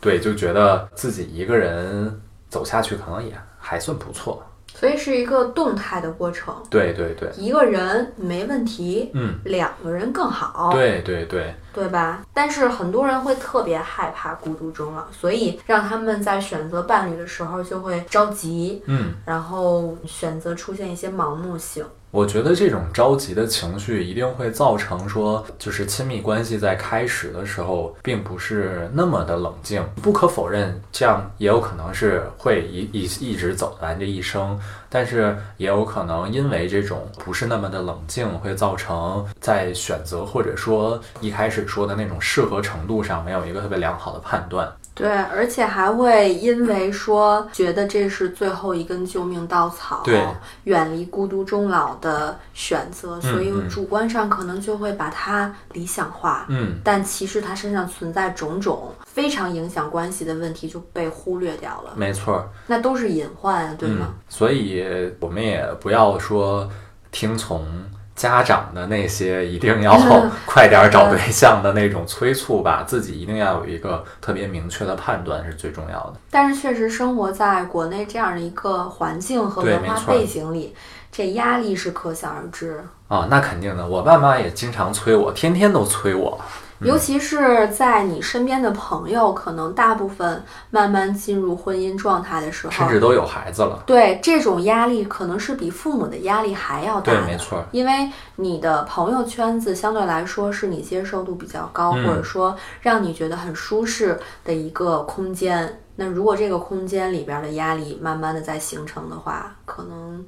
[0.00, 4.42] 对，就觉得自己一个人走下去，可能也还算不错。
[4.74, 6.54] 所以是一个动态的过程。
[6.68, 10.70] 对对对，一个人没问题，嗯，两个人更好。
[10.72, 12.22] 对对对，对吧？
[12.34, 21.84] 但是很多人会特别害怕孤独终老，所以让他们在选择伴侣的时候就会着急，嗯，然后选择出现一些盲目性。
[22.14, 29.84] 我觉得这种着急的情绪一定会造成说，就是亲密关系在开始的时候并不是那么的冷静。
[30.00, 34.56] 不可否认，这样也有可能是会一一一直走完这一生，
[34.88, 44.72] 但是也有可能因为这种不是那么的冷静，会造成在选择或者说一开始说的那种适合程度上没有一个特别良好的判断。
[44.94, 50.24] 对，而且还会因为说觉得这是最后一根救命稻草，对，
[50.64, 64.14] 远离孤独终老的选择，所以主观上可能就会把它理想化，嗯，但其实他身上存在种种非常影响关系的问题就被忽略掉了，没错，那都是隐患啊，对吗？
[64.28, 64.84] 所以
[65.18, 66.70] 我们也不要说
[67.10, 67.66] 听从。
[68.14, 69.98] 家长的那些一定要
[70.46, 76.14] 快点找对象的那种催促吧，自己一定要有一个特别明确的判断是最重要的。
[76.30, 80.74] 但是确实生活在国内这样的一个环境和文化背景里，
[81.10, 83.26] 这压力是可想而知啊。
[83.28, 86.40] 那肯定的，我爸妈也经常催我，天天都催我。
[86.80, 93.82] 尤其是在你身边的朋友，可能大部分慢慢进入婚姻状态的时候，甚至都有孩子了。
[93.86, 97.12] 对这种压力，可能是比父母的压力还要大。
[97.12, 97.64] 对，没错。
[97.70, 105.80] 因为你的朋友圈子相对来说是你接受度比较高，或者说让你觉得很舒适的一个空间。
[105.96, 110.24] 那如果这个空间里边的压力慢慢的在形成的话，可能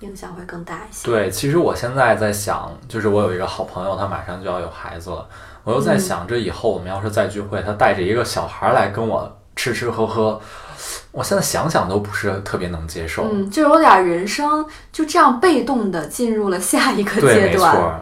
[0.00, 1.06] 影响会更大一些。
[1.06, 5.28] 对，其实我现在在想，就是我有一个好朋友，他马上就要有孩子了，
[5.66, 10.38] 我又在想，这以后我们要是再聚会，他带着一个小孩来跟我吃吃喝喝，
[11.10, 13.24] 我现在想想都不是特别能接受。
[13.32, 17.98] 嗯，就有点人生就这样被动的进入了下一个阶段。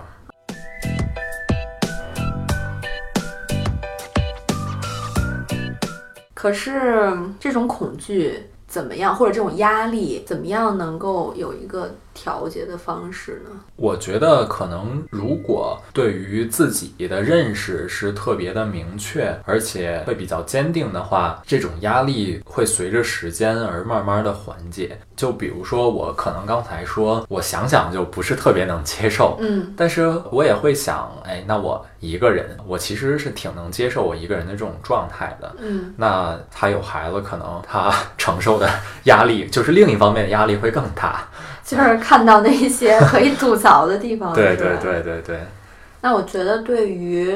[6.34, 11.94] 可是这种恐惧怎么样，或者这种压力怎么样，能够有一个？
[12.14, 13.50] 调节的方式呢？
[13.76, 24.98] 我觉得可能，如果对于自己的认识是特别的明确，而且会比较坚定的话，这种压力会随着时间而慢慢的缓解。
[25.16, 38.68] 就比如说，我可能刚才说，我想想就不是特别能接受，嗯，但是我也会想，哎，那我一个人，我其实是挺能接受我一个人的这种状态的，嗯，那他有孩子，可能他承受的
[39.04, 41.28] 压力就是另一方面的压力会更大。
[41.64, 45.40] 就是看到那些可以吐槽的地方，对对对对对。
[46.04, 47.32] 那我觉得，对于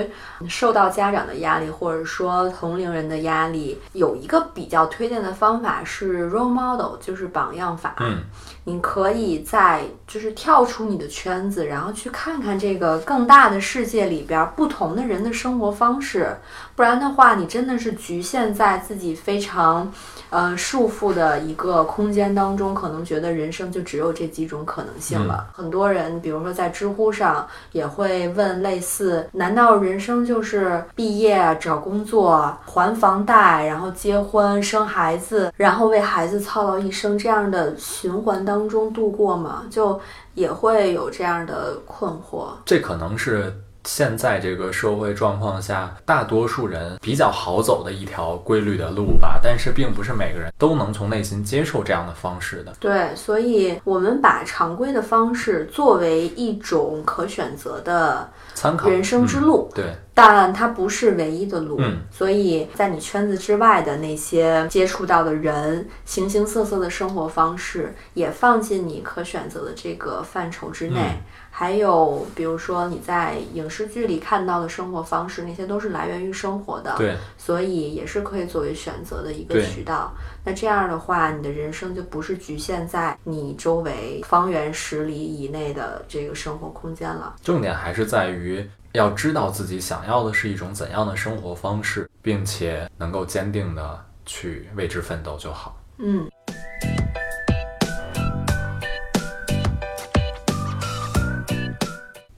[0.49, 7.95] 受到家长的压力，或者说同龄人的压力，有一个比较推荐的方法是 role model，就是榜样法。
[8.01, 8.24] 嗯。
[8.64, 16.37] 你可以在就是跳出你的圈子，然后去看看这个更大的世界里边不同的人的生活方式，
[16.74, 19.93] 不然的话，你真的是局限在自己非常，
[20.31, 25.47] 呃束缚的一个空间当中，可能觉得人生就只有这几种可能性了。
[25.55, 38.66] 很多人，比如说在知乎上也会问类似：难道人生就是毕业、找工作、还房贷，然后结婚、生孩子，然后为孩子操劳一生这样的循环当？
[38.66, 40.01] 中度过吗，就
[40.35, 42.49] 也会有这样的困惑。
[42.64, 43.57] 这可能是
[43.87, 49.41] 现在这个社会状况下，大多数人比较好走的一条规律的路吧。
[49.43, 52.72] 但是，并不是每个人都能从内心接受这样的方式的。
[52.80, 58.28] 对，所以我们把常规的方式作为一种可选择的。
[58.55, 61.76] 参考人生之路，对，但它不是唯一的路。
[61.78, 71.20] 嗯，所以在你圈子之外的那些接触到的人，形形色色的生活方式，也放进你可选择的这个范畴之内。
[71.59, 80.13] 还有，比如说你在影视剧里看到的生活方式，那些都是来源于生活的，对，所以也是可以作为选择的一个渠道。
[80.45, 87.37] 那这样的话，你的人生就不是局限在你周围方圆十里以内的这个生活空间了。
[87.43, 95.75] 重点还是在于要知道自己想要的是一种怎样的生活方式，并且能够坚定的去为之奋斗就好。
[95.97, 96.29] 嗯。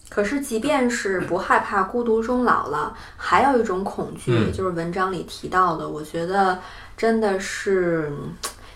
[0.08, 6.58] 可是，即便是不害怕孤独终老了， 还有一种恐惧，就是文章里提到的，我觉得
[6.96, 8.10] 真的是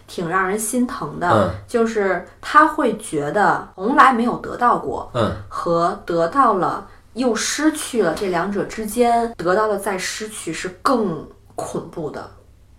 [0.07, 1.55] 挺让人心疼的。
[1.67, 11.27] 就是他会觉得从来没有得到过，嗯，和得到了又失去了这两者之间，得到了再失去是更
[11.57, 12.31] 恐怖的。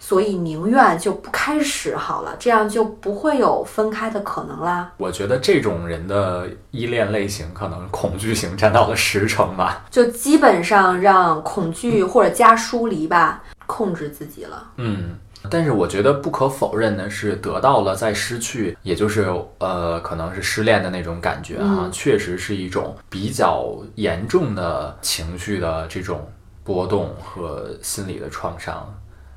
[0.05, 4.91] 所以宁愿就不开始好了，这样就不会有分开的可能啦。
[4.97, 14.71] 我觉得这种人的依恋类型可能恐惧型占到了十成吧，就基本上让恐惧或者加疏离吧控制自己了。
[14.75, 15.15] 嗯，
[15.49, 26.29] 但是我觉得不可否认的是，得到了再失去，也就是呃，可能是失恋的那种感觉哈，确实是一种比较严重的情绪的这种
[26.61, 28.93] 波动和心理的创伤。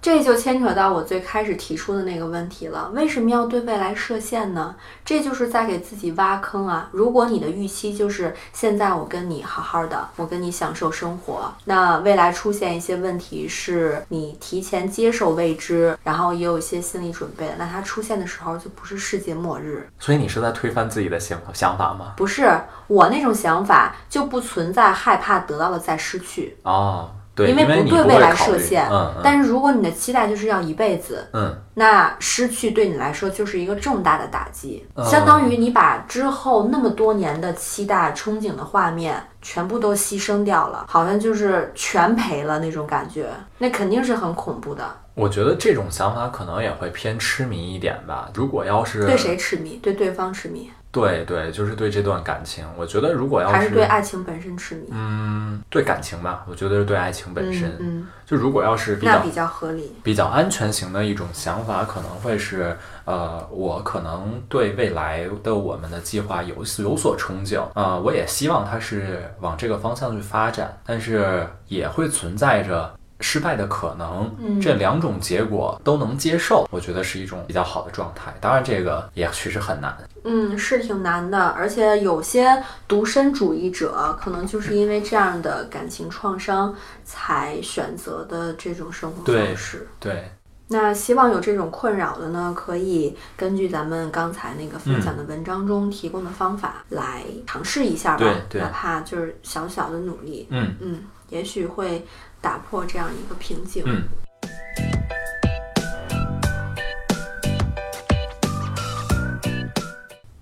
[0.06, 4.72] 这就牵扯到我最开始提出的那个问题了，为什么要对未来设限呢？
[5.04, 6.88] 这就是在给自己挖坑啊！
[6.92, 19.90] 如果你的预期就是现在我跟你好好的，我跟你享受生活，那未来出现一些问题，是你提前接受未知，然后也有一些心理准备的，那它出现的时候就不是世界末日。
[19.98, 22.12] 所以你是在推翻自己的想想法吗？
[22.16, 22.48] 不是，
[22.86, 27.10] 我那种想法就不存在害怕得到了再失去哦。
[27.38, 43.28] 因为不对未来设限，嗯，但是如果你的期待就是要一辈子，嗯，那失去对你来说就是一个重大的打击，相当于你把之后那么多年的期待、憧憬的画面全部都牺牲掉了，好像就是全赔了那种感觉，
[43.58, 44.82] 那肯定是很恐怖的。
[45.14, 48.28] 我觉得这种想法可能也会偏痴迷一点吧。
[48.34, 50.70] 如果要是对谁痴迷，对对方痴迷。
[50.96, 62.74] 对对，就是对这段感情，我觉得如果要是还是对爱情本身痴迷，嗯，对感情吧，我觉得是对爱情本身，嗯，就如果要是比较比较合理、比较安全型的一种想法，可能会是，
[63.04, 67.60] 呃，我可能对未来的我们的计划有有所憧憬。
[67.74, 72.90] 啊，我也希望它是往这个方向去发展，但是也会存在着
[73.20, 78.34] 失败的可能，这两种结果都能接受，我觉得是一种比较好的状态。
[78.40, 79.96] 当然，这个也确实很难。
[80.24, 89.88] 嗯，是挺难的，而且有些独身主义者可能就是因为这样的感情创伤才选择的这种生活方式。
[89.98, 90.30] 对。
[90.68, 100.48] 那希望有这种困扰的呢，可以根据咱们刚才那个分享的文章中提供的方法来尝试一下吧，对哪怕就是小小的努力。
[100.50, 102.04] 嗯嗯，也许会。
[102.46, 103.82] 打破这样一个瓶颈。
[103.84, 104.04] 嗯。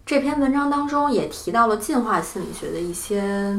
[0.04, 3.56] 这篇文章当中也提到了进化心理学的一些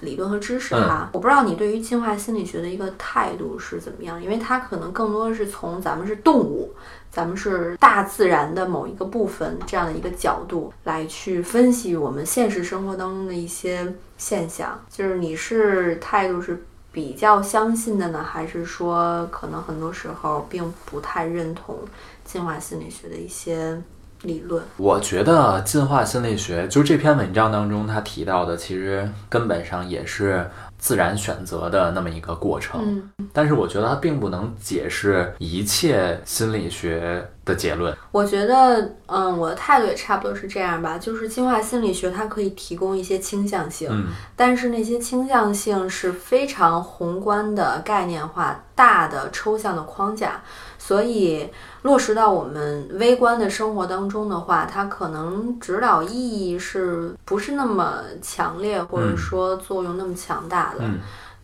[0.00, 1.08] 理论和知识哈。
[1.14, 6.74] 我不知道你对于进化心理学的一个态度是怎么样，因为它可能更多的是从咱们是动物，
[7.10, 14.78] 咱们是大自然的某一个部分这样的一个角度来去分析我们现实生活当中的一些现象。
[14.90, 16.62] 就是你是态度是。
[16.96, 21.76] 比较相信的呢，还是说可能很多时候并不太认同
[22.24, 23.78] 进化心理学的一些
[24.22, 24.62] 理论？
[24.78, 30.50] 我觉得进化心理学就这篇文章当中他提到的，其实根本上也是。
[30.78, 33.02] 自然选择的那么一个过程，
[33.32, 37.96] 但是我觉得它并不能解释一切心理学的结论。
[38.12, 43.90] 我觉得，嗯，我的态度也差不多是这样吧，就是进化心理学它可以提供一些倾向性，
[44.36, 50.40] 但是那些倾向性是非常宏观的概念化、大的抽象的框架。
[50.78, 51.50] 所以
[51.86, 60.80] 落实到我们微观的生活当中的话，它可能指导意义是不是那么强烈，或者说作用那么强大的？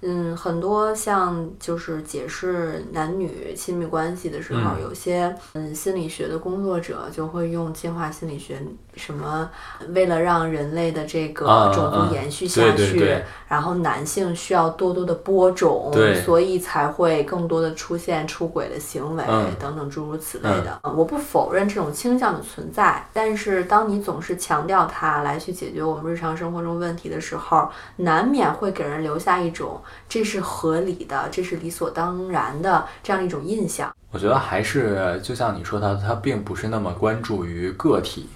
[0.04, 8.60] 嗯，很多像就是解释男女亲密关系的时候，有些嗯心理学的工作者就会用进化心理学，
[8.94, 9.48] 什么
[9.88, 13.18] 为了让人类的这个种族延续下去，
[13.48, 15.92] 然后男性需要多多的播种，
[16.24, 19.24] 所以才会更多的出现出轨的行为
[19.58, 20.80] 等等诸如此类的。
[20.82, 29.80] 我不否认这种倾向的存在，但是当你总是强调它来去解决我们日常生活中问题的时候，难免会给人留下一种。
[30.08, 33.90] 这是合理的，这是理所当然的，这样一种印象。
[34.10, 38.28] 我觉得还是就像你说的，他并不是那么关注于个体。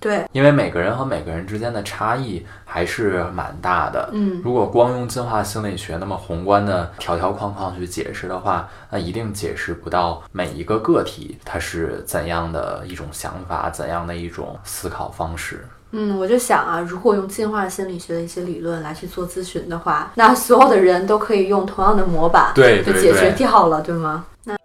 [0.00, 4.08] 对，因为每个人和每个人之间的差异还是蛮大的。
[4.12, 15.66] 嗯，如果光用进化心理学那么宏观的条条框框去解释的话，那一定解释不到每一个个体他是怎样的一种想法，怎样的一种思考方式。
[15.92, 24.24] 嗯，我就想啊，如果用进化心理学的一些理论来去做咨询的话，那所有的人都可以用同样的模板，对，就解决掉了，对吗？
[24.44, 24.56] 那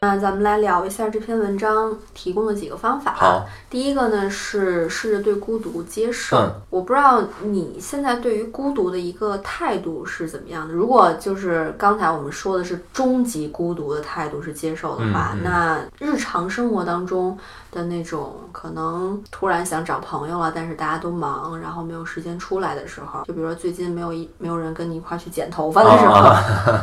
[0.00, 3.14] 那咱们来聊一下这篇文章提供的几个方法。
[3.14, 3.46] 好。
[3.68, 6.50] 第一个呢是试着对孤独接受。
[6.70, 10.72] 我不知道你现在对于孤独的一个态度是怎么样的。
[10.72, 17.36] 如果就是刚才我们说的是终极孤独的态度是接受的话，那日常生活当中
[17.70, 26.30] 的那种可能突然想找朋友了，但是大家都忙，然后没有时间出来的时候，就比如说最近没有一没有人跟你一块去剪头发的时候，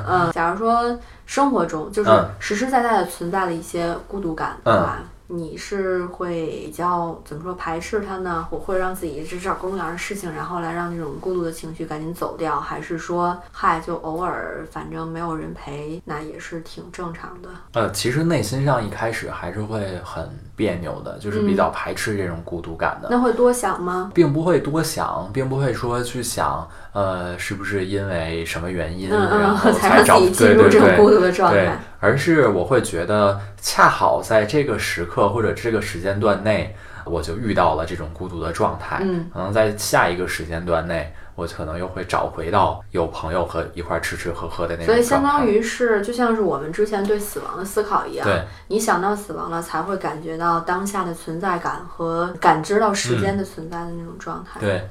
[0.07, 0.95] 嗯，假如说
[1.25, 2.09] 生活中就是
[2.39, 4.99] 实实在在的存在了一些孤独感对吧。
[5.27, 8.45] 你是会比较怎么说排斥他呢？
[8.51, 17.49] 我会让自己只找各种各样的事情，然后来让这种孤独的情绪赶紧走掉，还是说嗨，就偶尔反正没有人陪，那也是挺正常的。
[17.71, 23.07] 呃，其实内心上一开始还是会很别扭的，就是比较排斥这种孤独感的。
[23.09, 24.11] 那会多想吗？
[24.13, 31.77] 并不会多想，并不会说去想，呃，是不是因为什么原因，然后 才让自己进入这种孤独的状态？
[31.99, 36.75] 而是我会觉得，恰好在这个时刻或者这个时间段内，
[37.05, 38.99] 我就遇到了这种孤独的状态。
[39.01, 48.27] 嗯，可能在下一个时间段内，我可能又会找回到有朋友和一块吃吃喝喝的那种所以，相当于是就像是我们之前对死亡的思考一样。
[48.27, 54.59] 对，你想到死亡了，才会感觉到当下的存在感和感知到时间的存在的那种状态。
[54.59, 54.87] 对。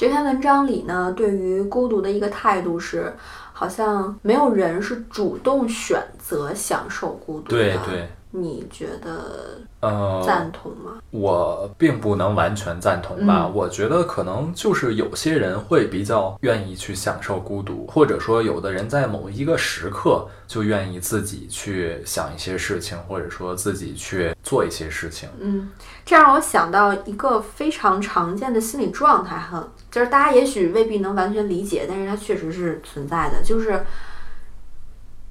[0.00, 3.14] 这篇文章里呢，对于孤独的一个态度是，
[3.52, 7.58] 好像没有人是主动选择享受孤独的。
[7.58, 9.60] 对对，你觉得？
[9.80, 11.00] 呃，赞同吗？
[11.10, 13.48] 我并不能完全赞同吧。
[13.48, 25.28] 我觉得可能就是有些人会比较愿意去享受孤独，或者说有的人在某一个时刻就愿意自己去想一些事情，或者说自己去做一些事情。
[25.40, 25.70] 嗯，
[26.04, 33.42] 这让我想到一个非常常见的心理状态，哈，就是大家也许未必能完全理解，但是它确实是存在的。
[33.42, 33.82] 就是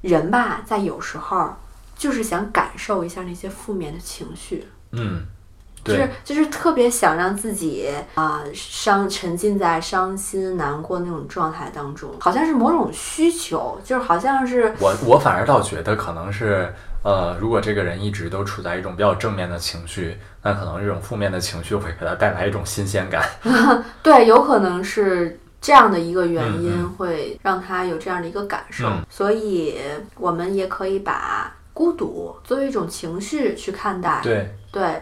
[0.02, 1.54] 人吧，在有时候。
[2.00, 4.68] 就是想感受一下那些负面的情绪。
[4.94, 5.22] 嗯。
[5.82, 16.72] 就是就是特别想让自己啊伤沉浸在伤心难过那种状态当中，好像是某种需求，就是好像是我我反而倒觉得可能是
[17.02, 23.26] 呃，如果这个人一直都处在一种比较正面的情绪，那可能这种负面的情绪会给他带来一种新鲜感。
[24.04, 29.78] 对，有可能是这样的一个原因会让他有这样的一个感受，所以
[30.18, 34.20] 我们也可以把孤独作为一种情绪去看待。
[34.22, 35.02] 对对。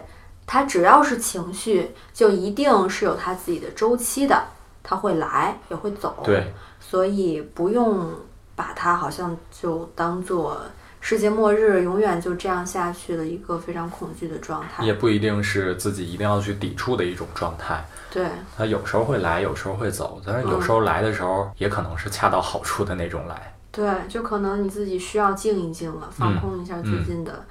[0.50, 4.42] 它只要是情绪，就一定是有它自己的周期的，
[4.82, 6.22] 它会来也会走。
[6.24, 6.50] 对，
[6.80, 8.10] 所以不用
[8.56, 10.58] 把它好像就当做
[11.02, 14.82] 世界末日，永远就这样下去的一个非常恐惧的状态。
[14.82, 17.84] 也不一定是自己一定要去抵触的一种状态。
[18.10, 18.26] 对，
[18.56, 23.52] 它有时候会来，有时候会走，但是有时候来的时候，也可能是恰到好处的那种来。
[23.78, 27.44] 对，就可能你自己需要静一静了，放空一下最近的。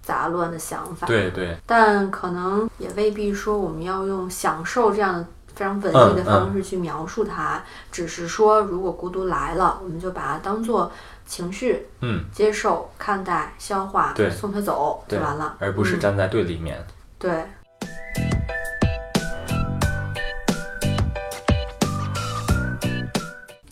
[0.00, 7.62] 杂乱的想法，对对，但可能也未必说我们要用享受这样的非常文艺的方式去描述它，
[7.92, 10.90] 只是说如果孤独来了，我们就把它当做
[11.26, 16.82] 情绪，嗯，接受、看待、消化，对，送它走就完了，而不是站在对立面，
[17.18, 17.44] 对。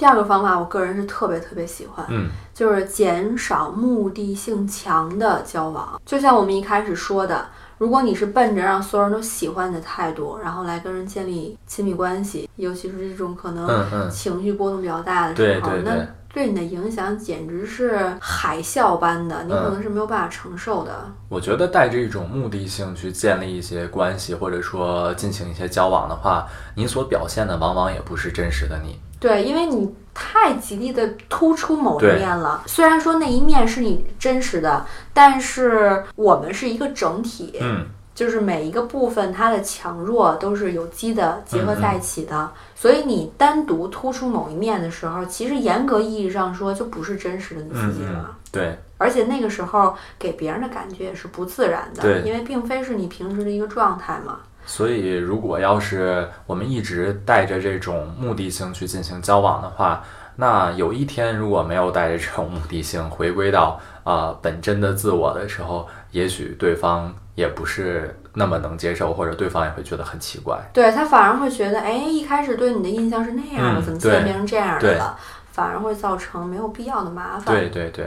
[0.06, 6.00] 第二个方法，我个人是特别特别喜欢，嗯，就是减少目的性强的交往。
[6.06, 7.44] 就像我们一开始说的，
[7.76, 21.10] 如果你是奔着让所有人都喜欢你的态度，然后来跟人建立亲密关系，尤其是这种可能情绪波动比较大的时候，那对你的影响简直是海啸般的，你可能是没有办法承受的。
[21.28, 26.46] 我觉得带着一种目的性去建立一些关系，或者说进行一些交往的话，
[26.76, 29.00] 你所表现的往往也不是真实的你。
[29.18, 32.62] 对，因为你太极力的突出某一面了。
[32.66, 42.50] 虽然说那一面是你真实的，但是我们是一个整体，嗯，就是每一个部分它的强弱都是有机的结合在一起的。
[42.74, 48.36] 所以你单独突出某一面的时候，其实严格意义上说就不是真实的你自己了。
[48.52, 54.40] 对，而且那个时候给别人的感觉也是不自然的，因为并非是你平时的一个状态嘛。
[54.66, 60.02] 所以，如果要是我们一直带着这种目的性去进行交往的话，
[60.34, 70.58] 那有一天如果没有带着这种目的性回归到啊本真的自我的时候，也许对方也不是那么能接受，或者对方也会觉得很奇怪。
[70.74, 75.16] 对他反而会觉得，哎，一开始对你的印象是那样的，怎么现在变成这样的了？
[75.52, 77.54] 反而会造成没有必要的麻烦。
[77.54, 78.06] 对对对。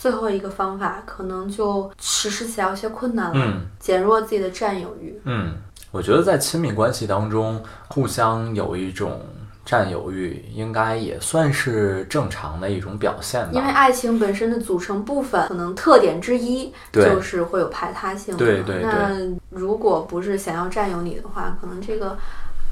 [0.00, 5.20] 最后一个方法可能就实施起来有些困难了，减弱自己的占有欲。
[5.24, 5.52] 嗯，
[5.90, 9.20] 我觉得在亲密关系当中，互相有一种
[9.62, 13.50] 占有欲，应该也算是正常的一种表现吧。
[13.52, 18.34] 因为爱情本身的组成部分，可能特点之一就是会有排他性。
[18.38, 18.84] 对对对。
[18.84, 19.10] 那
[19.50, 22.16] 如果不是想要占有你的话，可能这个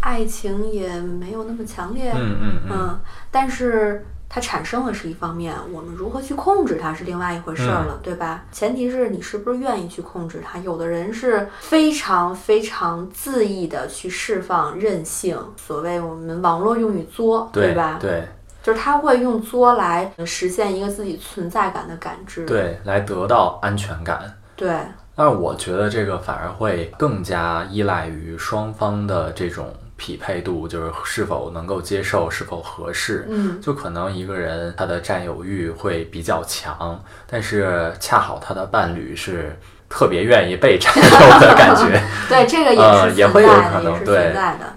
[0.00, 2.10] 爱情也没有那么强烈。
[2.16, 3.00] 嗯嗯嗯。
[3.30, 4.02] 但是。
[4.30, 8.44] 它产生了是一方面，我们如何去控制它是另外一回事儿了，对吧？
[8.52, 10.58] 前提是你是不是愿意去控制它。
[10.58, 17.96] 有的人是非常非常恣意的去释放任性，所谓我们网络用语“作”，对吧？
[17.98, 18.28] 对，
[18.62, 24.30] 就是他会用作来实现一个自己存在感的感知，对，来得到安全感。
[24.54, 24.76] 对，
[25.14, 29.72] 但是我觉得这个反而会更加依赖于双方的这种。
[29.98, 33.26] 匹配度就是是否能够接受，是否合适。
[33.28, 39.54] 嗯，就可能一个人他的占有欲会比较强，但是恰好他的伴侣是。
[39.88, 44.34] 特别愿意被占有的感觉， 对这个也是也会有可能对，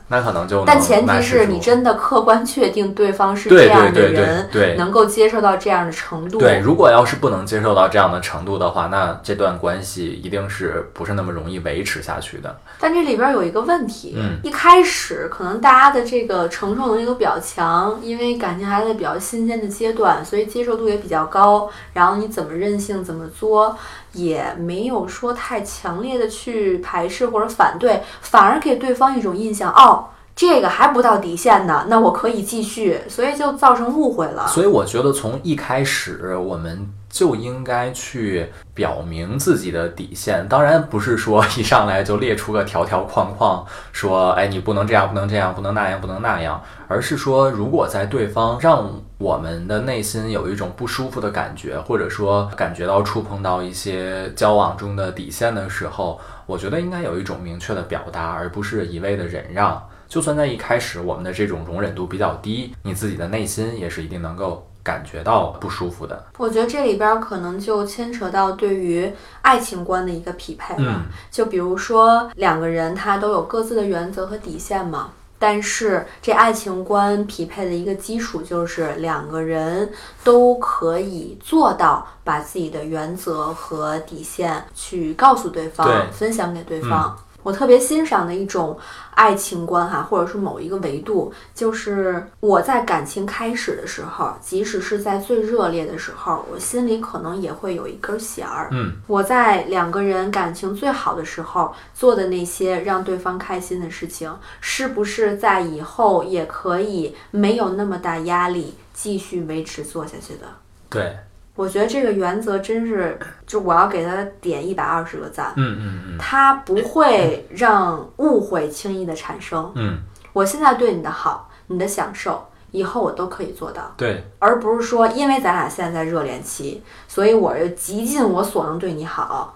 [0.08, 6.38] 那可能就但前提是你真的客观确定对方是这样的人，对能够接受到这样的程度。
[6.40, 12.58] 对，如果要是不能接受到这样的程度的话，那这段关系一定是不是那么容易维持下去的。
[12.80, 21.70] 但这里边有一个问题，嗯，一开始可能大家的这个承受能力都比较强，因为感情还在比较新鲜的阶段，所以接受度也比较高。
[21.94, 23.78] 然后你怎么任性，怎么作。
[24.14, 30.06] 也没有说太强烈的去排斥或者反对，反而给对方一种印象，哦，
[30.36, 34.48] 这个还不到底线呢，那我可以继续，所以就造成误会了。
[34.48, 48.90] 所以我觉得从一开始我们就应该去表明自己的底线，当然不是说一上来就列出个条条框框，说，哎，你不能这样，不能这样，不能那样，不能那样，而是说，如果在对方让。
[49.22, 59.80] 我们的内心有一种不舒服的感觉，或者说感觉到触碰到一些交往中的底线的时候，我觉得应该有一种明确的表达，而不是一味的忍让。
[60.08, 66.26] 就算在一开始我们的这种容忍度比较低，你自己的内心也是一定能够感觉到不舒服的。
[66.38, 69.12] 我觉得这里边可能就牵扯到对于
[69.42, 71.04] 爱情观的一个匹配了。
[71.30, 75.10] 就比如说两个人他都有各自的原则和底线嘛。
[75.44, 79.92] 但是，这爱情观匹配的一个基础就是两个人
[80.24, 87.18] 都可以做到把自己的原则和底线去告诉对方，分享给对方。
[87.44, 88.78] 我特别欣赏的一种
[89.16, 98.70] 爱情观哈，或者是某一个维度，就是我在感情开始的时候，即使是在最热烈的时候，我心里可能也会有一根弦儿。
[98.72, 110.48] 嗯，我在两个人感情最好的时候做的那些让对方开心的事情，是不是在以后也可以没有那么大压力继续维持做下去的？
[110.90, 111.18] 对。
[111.56, 115.54] 我觉得这个原则真是，就我要给他点一百二十个赞。
[115.58, 119.72] 嗯嗯嗯，他不会让误会轻易的产生。
[119.76, 120.00] 嗯，
[120.34, 123.94] 我现在对你的好，你的享受，以后我都可以做到。
[123.98, 129.54] 对，而不是说因为咱俩现在在热恋期，所以我就极尽我所能对你好，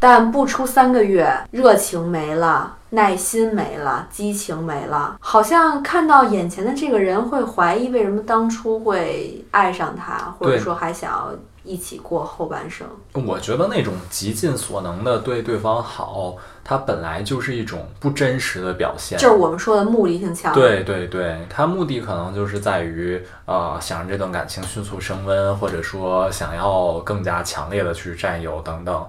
[0.00, 2.76] 但不出三个月，热情没了。
[2.94, 11.32] 耐心没了，激情没了，好像看到眼前的这个人会怀疑为什么当初会爱上他，或者说还想要
[11.64, 12.86] 一起过后半生。
[13.12, 20.54] 我觉得那种极尽所能的对对方好，它本来就是一种不真实的表现，就是我们说的目的性强。
[20.54, 29.04] 对对对，他目的可能就是在于呃，想让这段感情迅速升温，或者说想要更加强烈的去占有等等。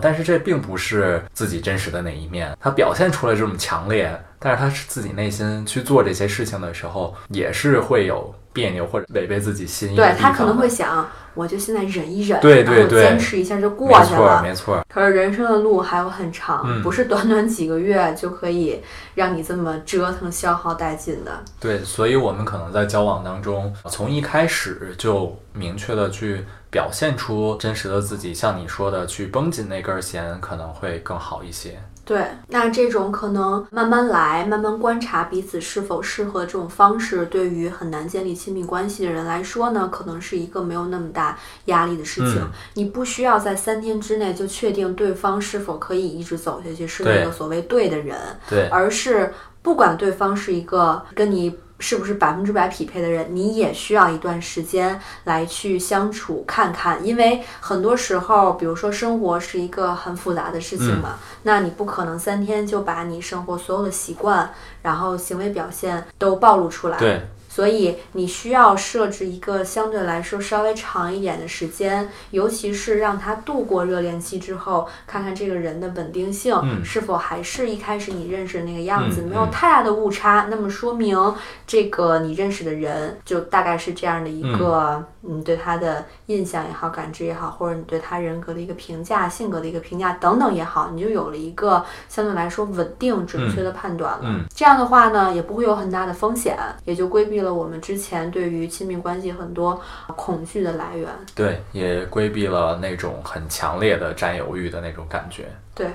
[0.00, 9.96] 但是这并不是自己真实的那一面，他表现出来这种强烈，但是他是自己内心去做这些事情的时候，也是会有别扭或者违背自己心意。
[9.96, 14.42] 对他可能会想，我就现在忍一忍，对对对，坚持一下就过去了。
[14.42, 14.86] 没错没错。
[14.88, 18.80] 可是人生的路还有很长，不是短短几个月就可以
[19.14, 21.42] 让你这么折腾消耗殆尽的。
[21.60, 26.44] 对，所以我们可能在交往当中，从一开始就明确的去。
[26.76, 31.80] 表现出真实的自己，像你说的，去绷紧那根弦，可能会更好一些。
[32.04, 42.46] 对，那这种可能慢慢来，慢慢观察彼此是否适合这种方式，对于很难建立亲密关系的人来说呢，可能是一个没有那么大压力的事情。
[42.74, 48.18] 你不需要在三天之内就确定对方是否可以一直走下去，是那个所谓对的人，
[48.50, 51.58] 对，而是不管对方是一个跟你。
[51.78, 64.50] 是不是百分之百匹配的人，你也需要一段时间来去相处看看，因为很多时候，比如说生活是一个很复杂的事情嘛，那你不可能三天就把你生活所有的习惯，
[64.82, 66.98] 然后行为表现都暴露出来。
[66.98, 67.22] 对。
[67.56, 76.54] 所以你需要设置一个相对来说稍微长一点的时间，尤其是让他度过热恋期之后，看看这个人的稳定性
[76.84, 81.18] 是否还是一开始你认识的那个样子，没有太大的误差，那么说明
[81.66, 94.44] 这个你认识的人就大概是这样的一个，嗯，对他的印象也好，感知也好，或者你对他人格的一个评价、性格的一个评价等等也好，你就有了一个相对来说稳定、准确的判断了。
[94.54, 96.54] 这样的话呢，也不会有很大的风险，
[96.84, 97.45] 也就规避了。
[97.52, 99.80] 我们之前对于亲密关系很多
[100.16, 105.88] 恐惧的来源，对，也规避了那种很强烈的占有欲的那种感觉，对。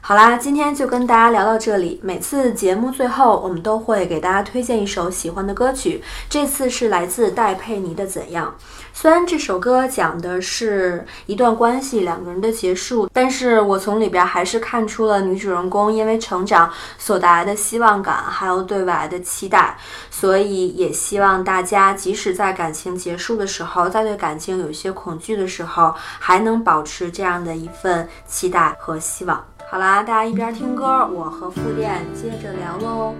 [0.00, 2.00] 好啦，今天就跟大家聊到这里。
[2.02, 6.02] 每次节目最后，我们都会给大家推荐一首喜欢的歌曲。
[6.30, 8.56] 这次是来自戴佩妮的《怎样》。
[9.00, 16.68] 虽然这首歌讲的是一段关系两个人的结束，但是我从里边还是看出了女主人公因为成长
[16.98, 19.78] 所带来的希望感，还有对未来的期待。
[20.10, 29.46] 所以也希望大家，即使在感情结束的时候，在对感情有一些恐惧的时候，还能保持这样的一份期待和希望。
[29.70, 33.14] 好啦，大家一边听歌，我和副店接着聊喽。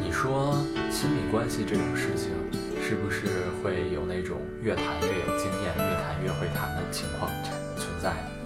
[0.00, 0.56] 你说
[0.92, 2.30] 亲密关系这种事情，
[2.80, 3.26] 是不是
[3.62, 4.84] 会有那种越谈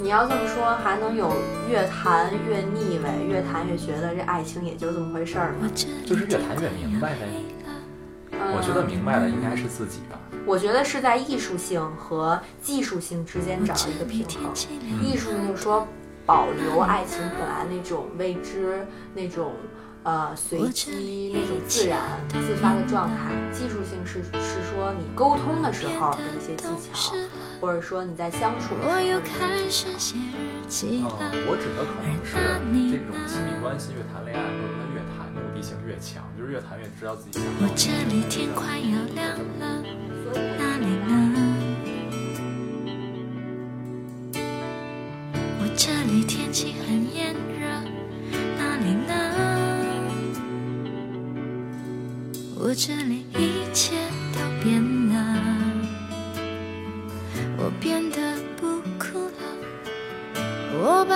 [0.03, 1.32] 你要这么说，还能有
[1.70, 5.70] 越谈越腻味、越谈越觉得这爱情也就这么回事儿吗？
[6.05, 7.20] 就是越谈越明白呗。
[8.32, 10.18] 我觉得明白的应该是自己吧。
[10.44, 14.53] 我觉得是在艺术性和技术性之间找一个平衡。
[15.00, 15.86] 艺术性就是说。
[16.24, 19.50] 保留爱情本来那种未知、那种
[20.05, 21.98] 呃随机、那种自然
[22.28, 23.32] 自发的状态。
[23.50, 27.12] 技术性是是说你沟通的时候的一些技巧，
[27.63, 29.03] 或者说你在相处的时候的
[29.65, 29.87] 一些
[30.69, 31.09] 技巧。
[31.47, 32.35] 我指的可能是
[32.91, 37.71] 这种亲密关系越谈恋爱，或者越谈目的性越强，就是越谈越知道自己想要什么。
[37.75, 37.89] 这
[46.05, 47.65] 里天气很炎热，
[48.59, 49.13] 哪里呢？
[52.59, 53.25] 我这里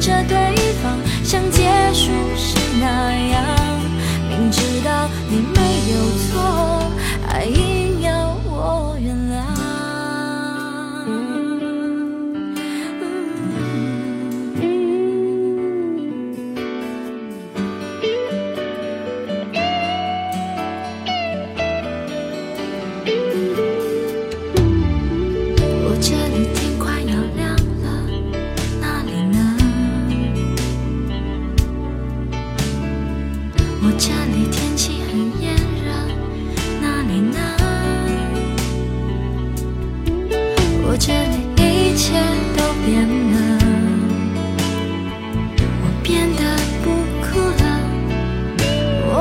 [0.00, 0.36] 着对
[0.82, 3.44] 方，像结束时那样？
[4.30, 5.42] 明知道你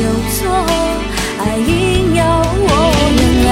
[0.00, 0.46] 有错，
[1.38, 2.66] 还硬要我
[3.16, 3.48] 原谅。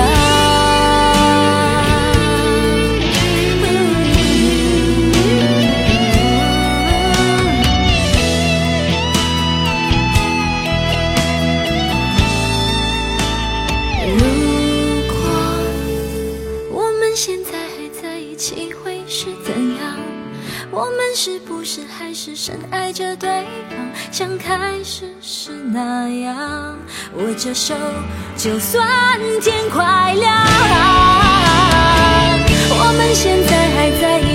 [14.19, 14.21] 如
[15.11, 15.15] 果
[16.71, 19.85] 我们现在还在一起，会是怎样？
[20.71, 23.29] 我们是不是还是深爱着对
[23.71, 26.26] 方，像开始时那样？
[27.27, 27.75] 握着手
[28.37, 28.87] 就算
[29.43, 30.33] 天快亮
[32.79, 34.26] 我们现在还在